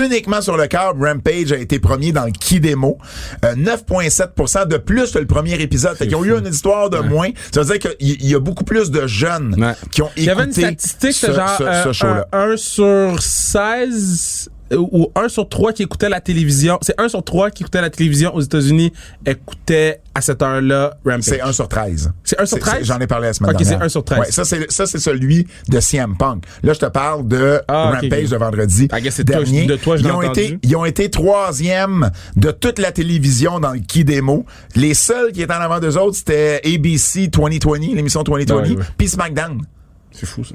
[0.00, 2.98] Uniquement sur le câble, Rampage a été premier dans le key démo.
[3.44, 5.96] Euh, 9,7% de plus que le premier épisode.
[5.96, 7.30] Fait qu'ils ont eu une histoire de moins.
[7.52, 9.72] Ça veut dire qu'il il y a beaucoup plus de jeunes Ouais.
[9.90, 12.28] qui ont écouté Il y avait une statistique, ce, genre ce- ce show-là.
[12.32, 17.22] un, un sur 16 ou un sur trois qui écoutait la télévision, c'est un sur
[17.22, 18.92] trois qui écoutait la télévision aux États-Unis
[19.24, 21.22] écoutait à cette heure-là Rampage.
[21.22, 22.12] C'est 1 sur 13.
[22.24, 22.84] C'est un sur 13?
[22.84, 23.86] J'en ai parlé la semaine Ok, c'est dernière.
[23.86, 24.18] un sur 13.
[24.18, 26.44] Ouais, ça, c'est, ça, c'est celui de CM Punk.
[26.62, 29.66] Là, je te parle de Ah, Rampage de vendredi guess c'est toi- dernier.
[29.66, 30.40] de toi, je l'ai ils, ont entendu.
[30.40, 34.44] été, ils ont été troisième de toute la télévision dans le key démo.
[34.74, 38.76] Les seuls qui étaient en avant d'eux autres, c'était ABC 2020, l'émission 2020, Ouais, ouais.
[38.96, 39.62] puis SmackDown
[40.10, 40.54] C'est fou ça.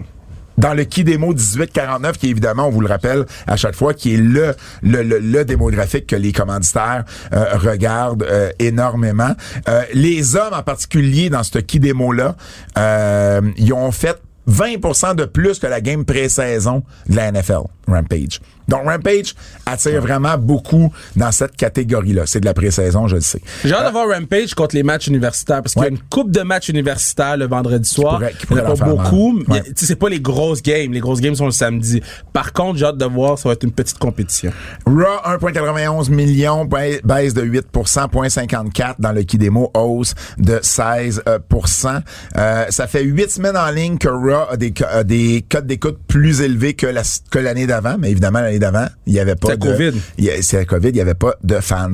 [0.57, 4.13] Dans le Key Démo 1849, qui évidemment, on vous le rappelle à chaque fois, qui
[4.13, 9.31] est le le, le, le démographique que les commanditaires euh, regardent euh, énormément.
[9.69, 12.35] Euh, les hommes en particulier dans ce Key Démo-là,
[12.77, 14.17] euh, ils ont fait
[14.49, 18.39] 20% de plus que la game pré-saison de la NFL, Rampage.
[18.67, 19.35] Donc Rampage
[19.65, 22.25] attire vraiment beaucoup dans cette catégorie-là.
[22.25, 23.41] C'est de la pré-saison, je le sais.
[23.65, 26.31] J'ai hâte de voir Rampage contre les matchs universitaires parce qu'il y a une coupe
[26.31, 28.15] de matchs universitaires le vendredi soir.
[28.19, 29.39] pourrait- qui Il y en a pourrait pas beaucoup.
[29.49, 29.63] Ouais.
[29.75, 30.93] C'est pas les grosses games.
[30.93, 32.01] Les grosses games sont le samedi.
[32.31, 33.37] Par contre, j'ai hâte de voir.
[33.37, 34.53] Ça va être une petite compétition.
[34.85, 41.99] Raw 1,91 millions, ba- baisse de 8% 0,54 dans le Kidemo, hausse de 16% euh,
[42.37, 45.99] Euh, Ça fait 8 semaines en ligne que Raw a des, a des codes d'écoute
[46.07, 49.49] plus élevés que la- que l'année d'avant, mais évidemment l'année d'avant, il y avait pas
[49.55, 50.01] de COVID.
[50.41, 51.91] c'est la COVID, il y avait pas de fans.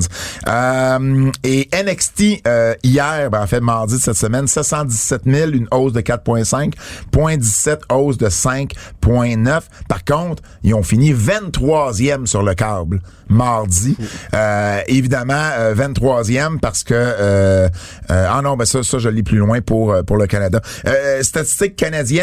[0.47, 5.67] Euh, et NXT euh, hier, ben, en fait mardi de cette semaine, 717 000, une
[5.71, 6.73] hausse de 4,5,
[7.13, 9.61] 0,17 hausse de 5,9.
[9.87, 13.95] Par contre, ils ont fini 23e sur le câble mardi.
[14.33, 17.69] Euh, évidemment, euh, 23e parce que
[18.09, 20.61] ah non, ben ça, ça je lis plus loin pour pour le Canada.
[20.87, 21.75] Euh, statistiques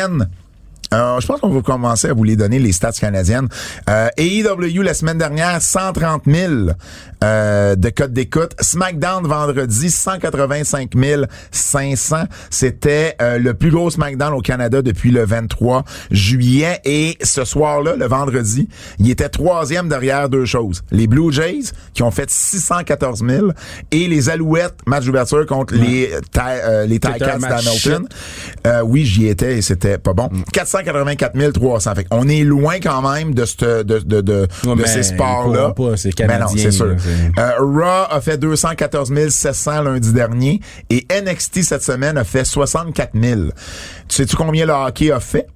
[0.06, 0.45] canadiennes.
[0.92, 3.48] Je pense qu'on va commencer à vous les donner, les stats canadiennes.
[3.90, 6.52] Euh, AEW, la semaine dernière, 130 000
[7.24, 8.52] euh, de codes d'écoute.
[8.60, 10.90] SmackDown, vendredi, 185
[11.50, 12.16] 500.
[12.50, 16.80] C'était euh, le plus gros SmackDown au Canada depuis le 23 juillet.
[16.84, 18.68] Et ce soir-là, le vendredi,
[18.98, 20.82] il était troisième derrière deux choses.
[20.90, 23.48] Les Blue Jays, qui ont fait 614 000,
[23.90, 28.06] et les Alouettes, match d'ouverture contre les, euh, les Ticats d'Hamilton.
[28.66, 30.28] Euh, oui, j'y étais et c'était pas bon.
[30.82, 31.94] 484 300.
[31.94, 33.44] Fait on est loin quand même de,
[33.82, 35.70] de, de, de, Ouais, de ces sports-là.
[35.70, 36.96] pas, c'est Mais non, canadien, c'est sûr.
[37.38, 40.60] Euh, Raw a fait 214 700 lundi dernier
[40.90, 43.40] et NXT cette semaine a fait 64 000.
[44.08, 45.46] Tu sais-tu combien le hockey a fait?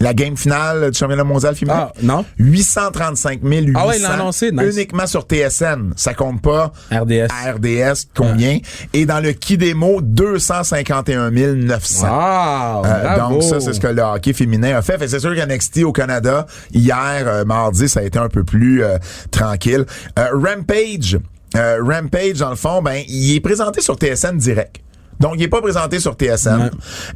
[0.00, 1.90] La game finale du championnat mondial féminin?
[1.90, 2.24] Ah, non?
[2.38, 3.72] 835 800.
[3.74, 4.74] Ah ouais, il l'a annoncé, nice.
[4.74, 5.92] Uniquement sur TSN.
[5.94, 7.28] Ça compte pas RDS.
[7.30, 8.58] à RDS, combien?
[8.94, 12.06] Et dans le Kidemo, 251 900.
[12.06, 12.86] Wow!
[12.86, 14.98] Euh, donc ça, c'est ce que le hockey féminin a fait.
[14.98, 16.96] fait c'est sûr qu'NXT au Canada, hier,
[17.26, 18.96] euh, mardi, ça a été un peu plus euh,
[19.30, 19.84] tranquille.
[20.18, 21.18] Euh, Rampage,
[21.56, 24.76] euh, Rampage, dans le fond, ben, il est présenté sur TSN direct.
[25.20, 26.70] Donc, il est pas présenté sur TSN.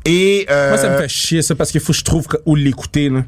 [0.04, 2.54] Et euh, Moi, ça me fait chier, ça, parce qu'il faut que je trouve où
[2.54, 3.22] l'écouter, là.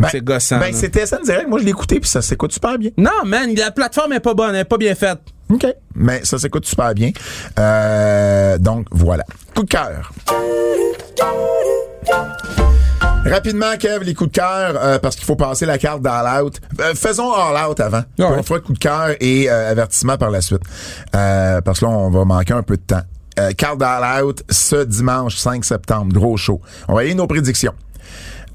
[0.00, 0.58] ben, c'est gossant.
[0.58, 1.48] Ben, c'est TSN direct.
[1.48, 2.90] Moi, je l'ai écouté puis ça s'écoute super bien.
[2.98, 5.20] Non, man, la plateforme est pas bonne, elle est pas bien faite.
[5.48, 5.64] OK.
[5.94, 7.12] Mais ça s'écoute super bien.
[7.58, 9.24] Euh, donc, voilà.
[9.54, 10.10] Coup de cœur.
[13.24, 16.60] Rapidement, Kev, les coups de cœur, euh, parce qu'il faut passer la carte d'All Out.
[16.80, 18.02] Euh, faisons All Out avant.
[18.18, 18.24] Ouais.
[18.38, 20.62] On fera coup de cœur et euh, avertissement par la suite.
[21.14, 23.02] Euh, parce que là, on va manquer un peu de temps.
[23.38, 26.12] Euh, d'All Out ce dimanche 5 septembre.
[26.12, 26.60] Gros show.
[26.88, 27.74] On va y aller nos prédictions.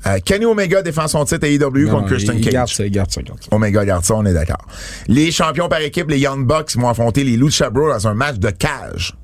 [0.08, 2.54] Euh, Kenny Omega défend son titre à AEW Non, contre Christian Cage.
[2.54, 3.50] Garde ça, garde ça, garde ça.
[3.56, 4.66] Omega garde ça, on est d'accord.
[5.08, 8.38] Les champions par équipe, les Young Bucks, vont affronter les Lucha Bros dans un match
[8.38, 9.16] de cage.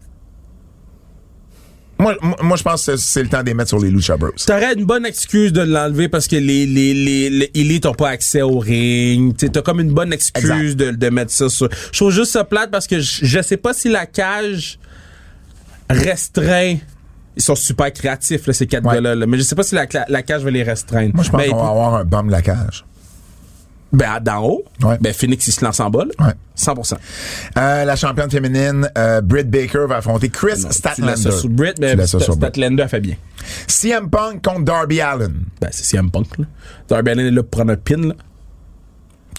[1.99, 4.30] Moi, moi, je pense que c'est le temps de les mettre sur les Lucha Bros.
[4.45, 8.60] T'aurais une bonne excuse de l'enlever parce que les, les, les, n'ont pas accès au
[8.60, 9.36] ring.
[9.36, 11.68] T'as comme une bonne excuse de, de mettre ça sur.
[11.91, 14.78] Je trouve juste ça plate parce que je, je sais pas si la cage
[15.90, 16.78] restreint.
[17.36, 18.96] Ils sont super créatifs, là, ces quatre Ouais.
[18.96, 19.16] gars-là.
[19.16, 19.26] là.
[19.28, 21.14] Mais je sais pas si la, cage va les restreindre.
[21.14, 22.84] Moi, je pense Ben, qu'on va avoir un bum de la cage.
[23.94, 24.98] ben, d'en haut, Ouais.
[25.00, 26.06] ben, Phoenix, il se lance en là.
[26.20, 26.34] Ouais.
[26.56, 26.98] 100%.
[27.58, 31.14] Euh, la championne féminine, euh, Britt Baker, va affronter Chris Non, Statlander.
[31.50, 32.34] Britt, Tu mais sur Britt.
[32.34, 33.16] Statlander a fait bien.
[33.68, 35.46] CM Punk contre Darby Allen.
[35.62, 36.46] Ben, c'est CM Punk, là.
[36.90, 38.16] Darby Allin est là pour prendre un pin, là.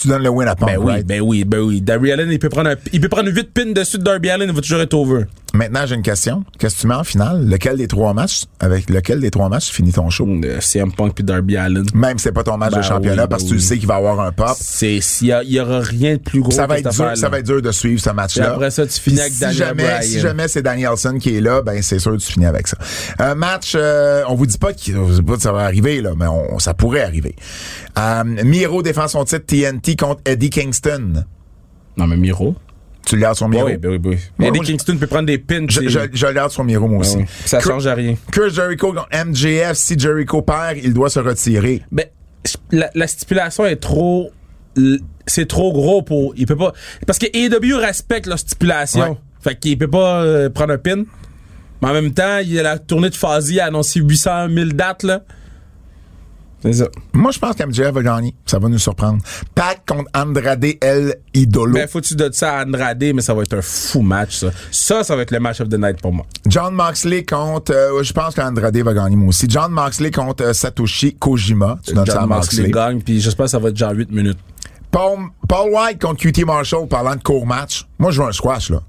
[0.01, 1.07] Tu donnes le win à Punk, Ben oui, right?
[1.07, 1.80] ben oui, ben oui.
[1.80, 4.49] Darby Allen, il peut prendre un, il peut prendre 8 pins dessus de Darby Allen,
[4.49, 5.24] il va toujours être over.
[5.59, 6.44] Maintenant, j'ai une question.
[6.61, 7.44] Qu'est-ce que tu mets en finale?
[7.48, 10.24] Lequel des trois matchs, avec lequel des trois matchs tu finis ton show?
[10.28, 11.84] Euh, CM Punk puis Darby Allen.
[11.94, 13.66] Même si c'est pas ton match Ben de championnat, oui, parce que ben tu oui.
[13.66, 14.56] sais qu'il va y avoir un pop.
[14.61, 17.28] C'est, y, il y aura rien de plus gros ça va que être dur, ça
[17.28, 18.52] va être dur de suivre ce match-là.
[18.52, 20.02] après ça, tu finis Puis avec si Daniel jamais, Bryan.
[20.02, 22.78] si jamais c'est Danielson qui est là, ben c'est sûr que tu finis avec ça.
[23.18, 25.62] Un match, euh, on vous dit pas que, on vous dit pas que ça va
[25.64, 27.34] arriver là, mais on, ça pourrait arriver.
[27.98, 31.24] Euh, Miro défend son titre TNT contre Eddie Kingston.
[31.96, 32.54] Non, mais Miro.
[33.09, 33.66] Tu le gardes sur Miro.
[33.66, 34.18] oui, ben oui, ben oui.
[34.38, 35.66] Ouais, Eddie Kingston peut prendre des pins.
[35.68, 37.24] Je, je, je le garde sur Miro moi Ah aussi.
[37.46, 38.16] Ça change à rien.
[38.30, 41.82] Chris Jericho MJF, si Jericho perd, il doit se retirer.
[41.90, 42.06] Ben,
[42.70, 44.30] la, la stipulation est trop
[45.26, 46.34] c'est trop gros pour.
[46.36, 46.72] Il peut pas.
[47.06, 49.11] Parce que AEW respecte leurs stipulations.
[49.12, 49.16] Ouais.
[49.40, 51.04] Fait qu'il peut pas euh, prendre un pin.
[51.80, 54.66] Mais en même temps, il y a la tournée de Fazi a annoncé 800 000
[54.70, 55.22] dates, là.
[56.62, 56.88] C'est ça.
[57.12, 58.34] Moi, je pense qu'MJF va gagner.
[58.44, 59.22] Ça va nous surprendre.
[59.54, 61.72] Pac contre Andrade El Idolo.
[61.74, 64.38] Ben, faut que tu donnes ça à Andrade, mais ça va être un fou match,
[64.38, 64.48] ça.
[64.72, 66.26] Ça, ça va être le match of the night pour moi.
[66.46, 67.72] John Moxley contre...
[67.72, 69.46] euh, je pense qu'Andrade va gagner, moi aussi.
[69.48, 71.78] John Moxley contre euh, Satoshi Kojima.
[71.86, 72.70] Tu donnes ça à John Moxley Moxley.
[72.72, 74.38] gagne, puis j'espère que ça va être genre 8 minutes.
[74.90, 77.86] Paul, Paul White contre QT Marshall, parlant de court match.
[77.98, 78.82] Moi, je veux un squash, là.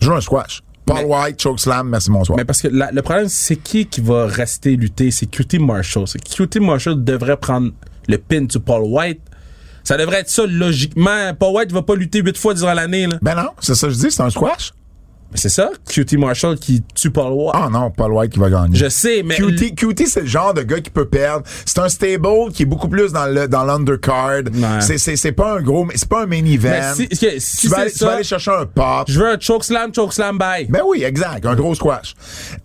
[0.00, 0.62] Je veux un squash.
[0.88, 2.36] Paul Mais- White, chokeslam, merci, bonsoir.
[2.36, 5.10] Mais parce que la- le problème, c'est qui qui va rester lutter?
[5.10, 6.04] C'est QT Marshall.
[6.06, 7.70] QT Marshall devrait prendre
[8.08, 9.20] le pin sur Paul White.
[9.84, 11.32] Ça devrait être ça, logiquement.
[11.38, 13.18] Paul White va pas lutter huit fois durant l'année, là.
[13.22, 14.72] Ben non, c'est ça que je dis, c'est un squash.
[15.34, 17.50] C'est ça, QT Marshall qui tue Paul White.
[17.54, 18.74] Ah non, Paul White qui va gagner.
[18.76, 19.34] Je sais, mais...
[19.36, 21.44] QT, QT c'est le genre de gars qui peut perdre.
[21.66, 24.38] C'est un stable qui est beaucoup plus dans le dans l'undercard.
[24.52, 24.80] Ouais.
[24.80, 26.70] C'est c'est c'est pas un gros c'est pas un main event.
[26.70, 29.04] Mais si, si- si tu, vas c'est aller, tu vas ça, aller chercher un pop.
[29.08, 30.66] je veux un chokeslam, chokeslam, bye.
[30.68, 32.14] Ben oui, exact, un gros squash.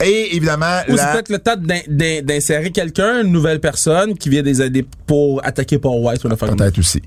[0.04, 4.18] Et évidemment Ou c'est la- peut-être le temps d'in- d'in- d'insérer quelqu'un, une nouvelle personne
[4.18, 7.02] qui vient des aider pour attaquer Paul White ou faire Peut-être aussi.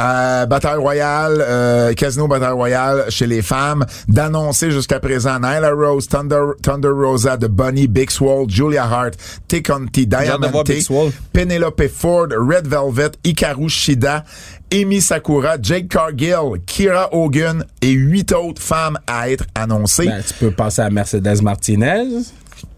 [0.00, 6.06] Euh, bataille royale, euh, casino bataille royale chez les femmes, d'annoncer jusqu'à présent Nyla Rose,
[6.08, 9.62] Thunder, Thunder Rosa, The Bunny, Big Swole, Julia Hart, T.
[9.62, 11.12] Conti, hâte de Diamante.
[11.32, 14.24] Penelope Ford, Red Velvet, Hikaru Shida,
[14.72, 20.06] Amy Sakura, Jake Cargill, Kira Hogan et huit autres femmes à être annoncées.
[20.06, 22.06] Ben, tu peux penser à Mercedes Martinez.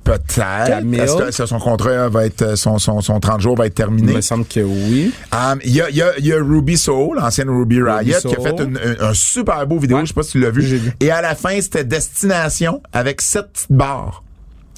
[0.04, 0.38] Peut-être.
[0.92, 3.72] Est-ce que, est-ce que son contrat va être, son, son, son 30 jours va être
[3.72, 4.12] Il terminé?
[4.14, 5.12] me semble que oui.
[5.32, 8.18] Um, Il y, a, il y, a, il y a Ruby Soul, l'ancienne Ruby Riot,
[8.20, 10.02] qui a fait une- un, un super beau vidéo, Ouais.
[10.02, 10.92] je sais pas si tu l'as vu.
[11.00, 14.22] Et à la fin, c'était Destination avec sept petites barres.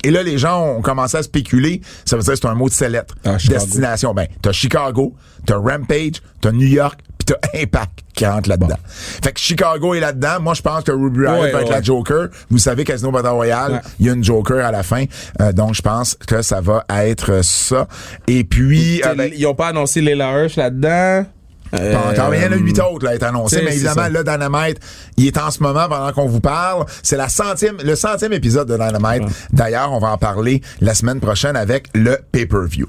[0.05, 1.81] Et là, les gens ont commencé à spéculer.
[2.05, 3.17] Ça veut dire que c'est un mot de ces lettres.
[3.25, 3.39] Ah.
[3.49, 4.15] Destination.
[4.15, 8.77] Ben, t'as Chicago, t'as Rampage, t'as New York, puis t'as Impact qui rentre là-dedans.
[8.87, 10.41] Fait que Chicago est là-dedans.
[10.41, 11.75] Moi, je pense que Ruby Riot Ouais, va être ouais.
[11.75, 12.29] la Joker.
[12.51, 13.81] Vous savez, Casino Battle Royale, Ouais.
[14.01, 15.05] il y a une Joker à la fin.
[15.41, 17.89] Euh, donc, je pense que ça va être ça.
[18.27, 19.03] Et puis...
[19.05, 21.27] euh, ben, Ils ont pas annoncé Leila Hirsch là-dedans.
[21.75, 23.61] Euh, pas encore, mais il y en a huit autres là, à être annoncés.
[23.65, 24.79] Mais évidemment, là, Dynamite,
[25.17, 26.87] il est en ce moment pendant qu'on vous parle.
[27.03, 29.25] C'est la centième, le centième épisode de Dynamite.
[29.53, 32.87] D'ailleurs, on va en parler la semaine prochaine avec le pay-per-view.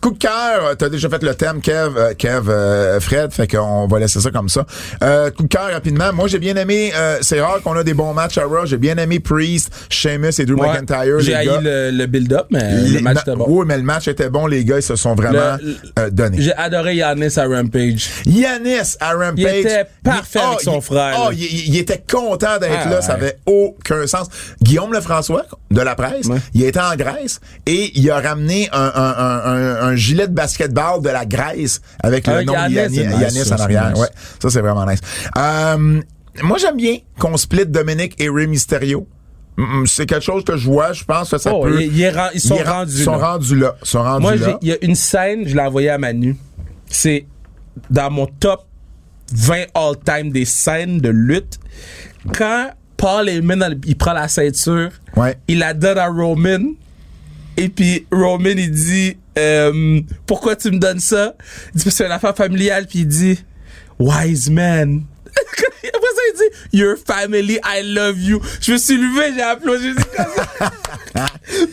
[0.00, 3.88] Coup de cœur, t'as déjà fait le thème, Kev, euh, Kev, euh, Fred, fait qu'on
[3.88, 4.64] va laisser ça comme ça.
[5.02, 6.12] Euh, coup de cœur rapidement.
[6.12, 6.92] Moi, j'ai bien aimé.
[6.94, 8.64] euh, c'est rare qu'on a des bons matchs à Raw.
[8.64, 10.68] J'ai bien aimé Priest, Sheamus et Drew ouais.
[10.68, 11.18] McIntyre.
[11.18, 13.44] J'ai haï le, le build-up, mais Les- le match était bon.
[13.48, 14.46] Oui, mais le match était bon.
[14.46, 16.40] Les gars, ils se sont vraiment Le- euh, donnés.
[16.42, 18.08] J'ai adoré Yannis à Rampage.
[18.24, 19.34] Yanis à Rampage.
[19.38, 23.02] Il était parfait avec son il- frère, Oh, il, il- était content d'être Ah, là.
[23.02, 24.28] Ça avait aucun sens.
[24.62, 26.38] Guillaume Lefrançois, de la presse, Ouais.
[26.54, 30.32] il était en Grèce et il a ramené un, un- un- un- un gilet de
[30.34, 33.90] basketball de la Grèce avec le nom Yannis, nice, Yanis ça, en c'est arrière.
[33.90, 34.00] nice.
[34.00, 34.08] Ouais,
[34.40, 35.00] ça, c'est vraiment nice.
[35.36, 36.00] Euh,
[36.42, 39.06] moi, j'aime bien qu'on split Dominic et Rey Mysterio.
[39.86, 40.92] C'est quelque chose que je vois.
[40.92, 41.82] Je pense que ça Oh, peut...
[41.82, 43.32] ils sont rendus Ils sont là.
[43.32, 43.74] rendus là.
[43.82, 46.36] Ils sont rendus Moi, il y a une scène, je l'ai envoyée à Manu.
[46.88, 47.26] C'est
[47.90, 48.66] dans mon top
[49.32, 51.58] 20 all-time des scènes de lutte.
[52.36, 55.36] Quand Paul Heyman, il prend la ceinture, Ouais.
[55.48, 56.60] il la donne à Roman.
[57.56, 61.34] Et puis Roman, il dit euh, Pourquoi tu me donnes ça?
[61.74, 62.86] Il dit Parce que c'est une affaire familiale.
[62.86, 63.44] Puis il dit
[63.98, 65.04] Wise man.
[65.28, 68.40] Après ça, il dit Your family, I love you.
[68.60, 69.92] Je me suis levé, j'ai applaudi.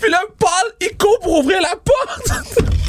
[0.02, 2.46] Puis là, Paul, il court pour ouvrir la porte.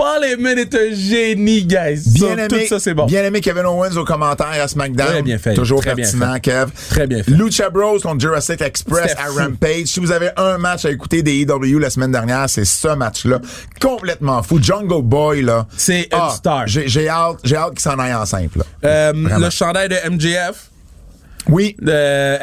[0.00, 2.00] Paul Heyman est un génie, guys.
[2.06, 3.04] Bien aimé, tout ça, c'est bon.
[3.04, 5.06] bien aimé Kevin Owens aux commentaires à SmackDown.
[5.08, 5.52] Très bien fait.
[5.52, 6.40] Toujours Très bien pertinent, fait.
[6.40, 6.70] Kev.
[6.88, 7.30] Très bien fait.
[7.32, 9.28] Lucha Bros contre Jurassic Express à.
[9.30, 9.84] Rampage.
[9.88, 13.40] Si vous avez un match à écouter des EW la semaine dernière, c'est ce match-là.
[13.78, 14.58] Complètement fou.
[14.62, 15.66] Jungle Boy, là.
[15.76, 16.66] C'est une Ah, star.
[16.66, 18.60] J'ai hâte, j'ai hâte qu'il s'en aille en simple.
[18.60, 18.64] là.
[18.84, 20.69] Euh, le chandail de MJF.
[21.48, 21.76] Oui.
[21.80, 21.90] de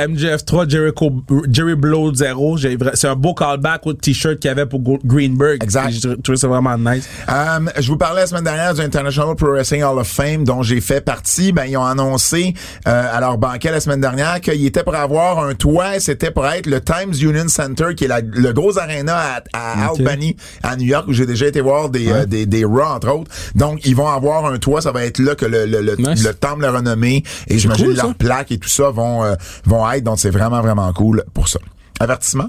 [0.08, 1.12] MJF3 Jericho
[1.50, 4.82] Jerry Blow 0 J'ai vra- c'est un beau callback au t-shirt qu'il y avait pour
[5.06, 5.92] Greenberg Exact.
[5.92, 9.52] j'ai trouvé ça vraiment nice Euh, je vous parlais la semaine dernière du International Pro
[9.52, 11.52] Wrestling Hall of Fame dont j'ai fait partie.
[11.52, 12.54] Ben, ils ont annoncé
[12.88, 16.00] euh, à leur banquet la semaine dernière qu'ils étaient pour avoir un toit.
[16.00, 19.90] C'était pour être le Times Union Center, qui est la- le gros arena à, à.
[19.90, 23.10] Albany, à New York, où j'ai déjà été voir des, euh, des, des Raw, entre
[23.14, 23.32] autres.
[23.56, 24.82] Donc, ils vont avoir un toit.
[24.82, 26.24] Ça va être là que le, le, le, Nice.
[26.24, 28.14] le temple le renommé et j'imagine cool, ça.
[28.18, 29.36] plaques et tout ça vont, euh,
[29.66, 30.04] vont être.
[30.04, 31.60] Donc, c'est vraiment, vraiment cool pour ça.
[32.00, 32.48] Avertissement?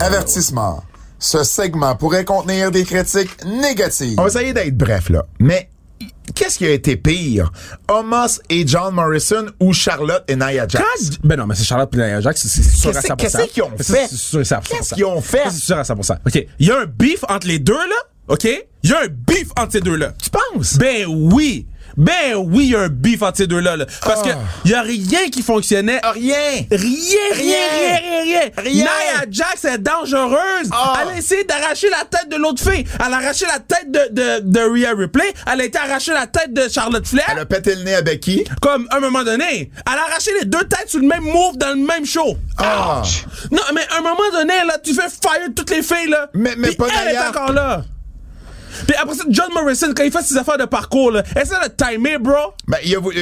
[0.00, 0.82] Avertissement.
[1.18, 4.18] Ce segment pourrait contenir des critiques négatives.
[4.18, 5.24] On va essayer d'être bref, là.
[5.38, 5.70] Mais
[6.34, 7.50] qu'est-ce qui a été pire?
[7.88, 10.82] Homos et John Morrison ou Charlotte et Nia Jax?
[10.84, 13.52] Quand- ben non mais c'est Charlotte et Jack c'est c'est sûr à Qu'est-ce- 100% qu'est-ce
[13.52, 14.06] qu'ils ont fait?
[14.10, 14.60] c'est sûr à 100%.
[14.76, 15.42] Qu'est-ce qu'ils ont fait?
[15.50, 18.44] C'est sûr à 100% ok il y a un beef entre les deux là OK?
[18.82, 20.12] Il y a un beef entre ces deux-là.
[20.22, 20.78] Tu penses?
[20.78, 21.66] Ben oui.
[21.96, 23.76] Ben oui, il y a un beef entre ces deux-là.
[23.76, 23.86] là.
[24.04, 24.28] Parce Ah.
[24.28, 24.34] que
[24.64, 26.00] il y a rien qui fonctionnait.
[26.02, 26.34] Ah, rien!
[26.70, 28.40] Rien, rien, rien, rien, rien.
[28.56, 28.84] Rien.
[28.84, 30.68] Nia Jax est dangereuse.
[30.72, 31.00] Ah.
[31.02, 32.84] Elle a essayé d'arracher la tête de l'autre fille.
[33.04, 35.32] Elle a arraché la tête de, de, de Rhea Ripley.
[35.52, 37.26] Elle a été arracher la tête de Charlotte Flair.
[37.30, 38.44] Elle a pété le nez à Becky.
[38.60, 41.56] Comme, à un moment donné, elle a arraché les deux têtes sur le même move
[41.58, 42.36] dans le même show.
[42.58, 43.02] Ah!
[43.50, 46.28] Non, mais à un moment donné, là, tu fais fire toutes les filles, là.
[46.34, 47.82] Mais- mais Puis pas elle est encore là.
[48.86, 51.72] Puis après ça, John Morrison, quand il fait ses affaires de parcours, là, essaie de
[51.76, 52.54] timer, bro.
[52.66, 53.18] Ben, il a voulu,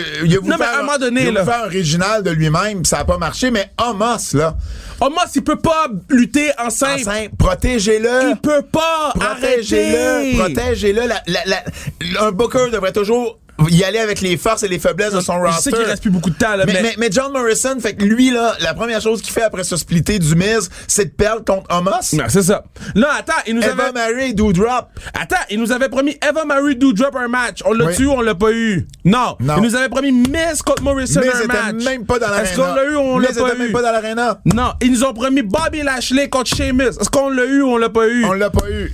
[0.56, 4.34] faire, un donné, il a faire original de lui-même, ça a pas marché, mais Homos,
[4.34, 4.56] là,
[5.00, 7.02] Omos, il peut pas lutter en simple.
[7.38, 8.30] protégez-le!
[8.30, 9.12] Il peut pas.
[9.18, 11.06] Protégez-le, protégez-le.
[11.06, 13.38] La- la- la- un booker devrait toujours
[13.68, 15.70] y aller avec les forces et les faiblesses de son Je roster.
[15.70, 17.94] sais qu'il reste plus beaucoup de temps, là, mais, mais, mais, mais John Morrison, fait
[17.94, 21.10] que lui, là, la première chose qu'il fait après se splitter du Miz, c'est de
[21.10, 21.90] perdre contre Homos.
[22.14, 22.64] Non, c'est ça.
[22.94, 23.92] Là, attends, il nous Eva avait.
[23.92, 24.88] Marie, Doudrop.
[25.14, 27.60] Attends, il nous avait promis Eva Marie do drop un match.
[27.64, 27.94] On l'a Oui.
[27.96, 28.86] tu ou on l'a pas eu?
[29.04, 29.36] Non.
[29.40, 29.54] Non.
[29.58, 31.84] Il nous avait promis Miz contre Morrison Miz un match.
[31.84, 32.42] même pas dans l'arena.
[32.48, 33.58] Est-ce qu'on l'a eu ou on l'a pas eu?
[33.58, 34.40] même pas dans l'arena.
[34.44, 36.82] Non, ils nous ont promis Bobby Lashley contre Sheamus.
[37.00, 38.24] Est-ce qu'on l'a eu ou on l'a pas eu?
[38.24, 38.92] On l'a pas eu.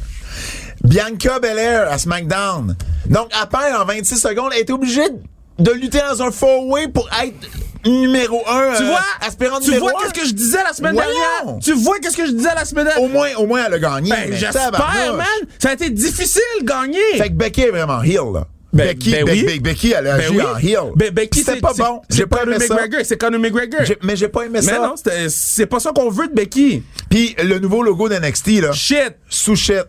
[0.85, 2.77] Bianca Belair à SmackDown.
[3.07, 5.09] Donc, à peine en 26 secondes, elle était obligée
[5.59, 7.35] de lutter dans un four-way pour être
[7.87, 8.75] numéro un.
[8.77, 9.01] Tu euh, vois?
[9.27, 11.11] aspirant Tu vois qu'est-ce que je disais la semaine Voyons.
[11.45, 11.59] dernière?
[11.63, 13.03] Tu vois qu'est-ce que je disais la semaine dernière?
[13.03, 14.11] Au moins, au moins, elle a gagné.
[14.11, 14.73] Ben, mais j'espère,
[15.15, 15.27] man.
[15.59, 16.99] Ça a été difficile de gagner.
[17.17, 18.47] Fait que Becky est vraiment heel, là.
[18.71, 19.45] Ben- Becky, ben Be- oui.
[19.59, 20.43] Be- Becky, elle a Ben agi oui.
[20.43, 20.93] en heel.
[20.95, 22.03] Ben, Becky, c'est- pas bon.
[22.11, 22.75] C'est J'ai pas aimé ça.
[22.75, 23.01] McGregor.
[23.03, 23.81] C'est Conor McGregor.
[24.03, 24.79] Mais j'ai pas aimé Mais ça.
[24.79, 26.83] non, c'était- c'est pas ça qu'on veut de Becky.
[27.09, 28.73] Puis le nouveau logo d'NXT, là.
[28.73, 29.15] Shit.
[29.31, 29.85] Sous shit.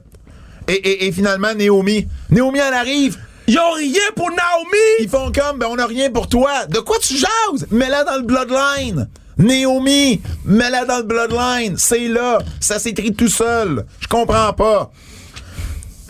[0.69, 2.07] Et, et, et finalement, Naomi.
[2.29, 3.17] Naomi, elle arrive.
[3.47, 4.77] Ils ont rien pour Naomi.
[4.99, 6.67] Ils font comme, ben, on a rien pour toi.
[6.67, 7.67] De quoi tu jases?
[7.71, 9.09] Mets-la dans le bloodline.
[9.39, 11.75] Naomi, mets-la dans le bloodline.
[11.77, 12.39] C'est là.
[12.59, 13.85] Ça s'écrit tout seul.
[13.99, 14.91] Je comprends pas.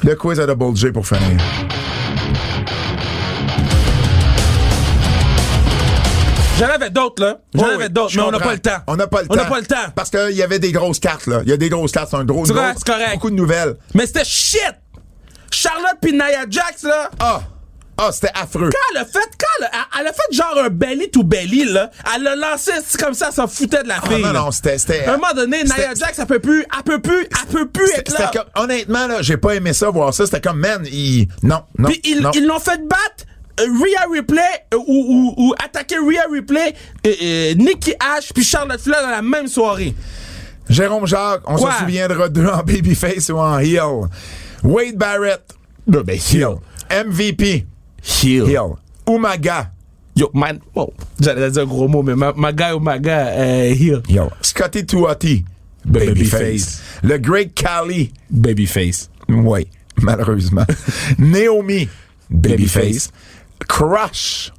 [0.03, 1.37] Le quiz à Double J pour finir?
[6.59, 7.37] J'en avais d'autres, là.
[7.53, 8.77] J'en Oui, avais d'autres, mais on n'a pas le temps.
[8.87, 9.43] On n'a pas le On temps.
[9.43, 9.75] n'a pas le temps.
[9.95, 11.39] Parce qu'il y avait des grosses cartes, là.
[11.43, 12.09] Il y a des grosses cartes.
[12.11, 13.13] C'est un gros, C'est correct, grosse- c'est correct.
[13.13, 13.75] Beaucoup de nouvelles.
[13.93, 14.73] Mais c'était shit.
[15.51, 17.09] Charlotte pis Nia Jax, là.
[17.19, 17.41] Ah!
[18.01, 18.69] Ah, c'était affreux.
[18.71, 21.65] Quand elle a fait, quand elle a, elle a fait genre un belly to belly,
[21.65, 24.21] là, elle l'a lancé comme ça, elle s'en foutait de la Ah, fille.
[24.23, 24.77] non, non, c'était.
[24.77, 27.67] c'était- À un moment donné, Nia Jax, elle peut plus, elle peut plus, elle peut
[27.67, 28.31] plus être C'était là.
[28.33, 30.25] comme, honnêtement, là, j'ai pas aimé ça, voir ça.
[30.25, 31.89] C'était comme, man, il, non, non.
[31.89, 33.25] Puis ils l'ont fait battre
[33.59, 34.41] Rhea Ripley
[34.73, 36.73] euh, ou, ou, ou attaquer Rhea Ripley,
[37.05, 39.93] euh, euh, Nikki Ash puis Charlotte Flair dans la même soirée.
[40.69, 41.71] Jérôme Jacques, on Quoi?
[41.73, 44.07] se souviendra d'eux en babyface ou en heel.
[44.63, 45.41] Wade Barrett,
[45.87, 46.57] ben, heel.
[46.91, 47.65] MVP,
[48.23, 48.45] Heel.
[48.47, 48.75] heel.
[49.07, 49.71] Umaga,
[50.15, 53.27] Yo, man, oh, j'allais dire un gros mot, mais ma, ma gars ou ma gars,
[53.27, 54.01] euh, heel.
[54.09, 54.27] heel.
[54.41, 55.45] Scotty Tuati,
[55.85, 56.81] babyface.
[57.03, 59.09] Le Great Khali, Babyface.
[59.29, 59.67] oui,
[60.01, 60.65] malheureusement.
[61.17, 61.87] Naomi,
[62.29, 63.11] babyface.
[63.69, 64.51] Crush,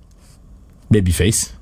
[0.91, 1.53] Babyface.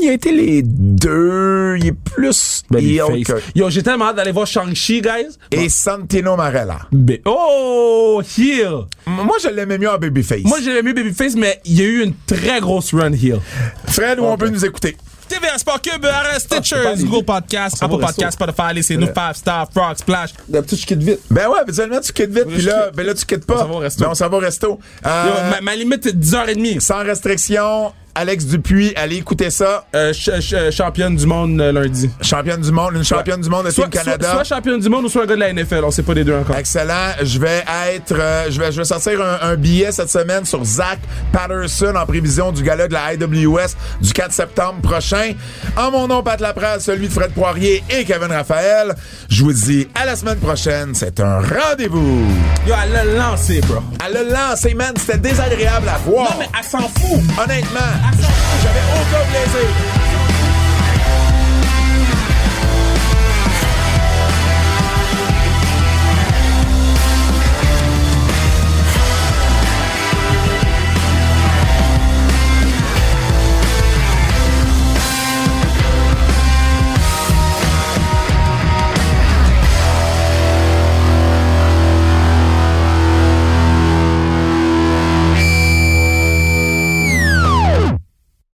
[0.00, 3.42] il a été les deux, il est plus heel Babyface.
[3.54, 3.58] que...
[3.58, 5.36] Yo, j'ai tellement hâte d'aller voir Shang-Chi, guys.
[5.50, 6.80] Et Santino Marella.
[6.92, 8.86] Ba- oh, heel.
[9.06, 10.44] M- Moi, je l'aimais mieux en babyface.
[10.44, 13.40] Moi, j'ai aimé Babyface, mais il y a eu une très grosse run heel.
[13.86, 14.96] Fred, où on peut nous écouter?
[15.28, 17.24] TVA Sport Cube, RS Stitchers, pas aller Google.
[17.24, 17.98] Podcast, Apple.
[17.98, 20.30] Podcast, Spotify, allez, c'est nous, 5 Star, Frog, Splash.
[20.48, 21.20] D'habitude, je quitte vite.
[21.30, 23.54] Ben ouais, habituellement, tu quittes vite, puis là, ben là, tu quittes pas.
[23.54, 24.04] On s'en va au resto.
[24.04, 24.80] Ben, on s'en va au resto.
[25.06, 26.80] Euh, ma limite, c'est 10h30.
[26.80, 29.84] sans restriction, Alex Dupuis, allez écouter ça.
[29.94, 32.10] Euh, ch- ch- championne du monde euh, lundi.
[32.20, 34.32] Championne du monde, une championne du monde de Soit, Team Canada.
[34.32, 36.14] soit, soit championne du monde ou soit un gars de la NFL, on sait pas
[36.14, 36.56] les deux encore.
[36.56, 37.12] Excellent.
[37.22, 37.62] Je vais
[37.94, 40.98] être, euh, je vais, je vais sortir un, un billet cette semaine sur Zach
[41.32, 45.34] Patterson en prévision du gala de la IWS du 4 septembre prochain.
[45.76, 48.94] En mon nom, Pat Laprade, celui de Fred Poirier et Kevin Raphaël.
[49.28, 50.92] Je vous dis à la semaine prochaine.
[50.94, 52.26] C'est un rendez-vous.
[52.66, 53.80] Yo, elle l'a lancé, bro.
[54.04, 54.92] Elle l'a lancé, man.
[54.98, 56.30] C'était désagréable à voir.
[56.32, 57.20] Non, mais elle s'en fout.
[57.42, 57.78] Honnêtement,
[58.62, 60.17] j'avais aucun plaisir.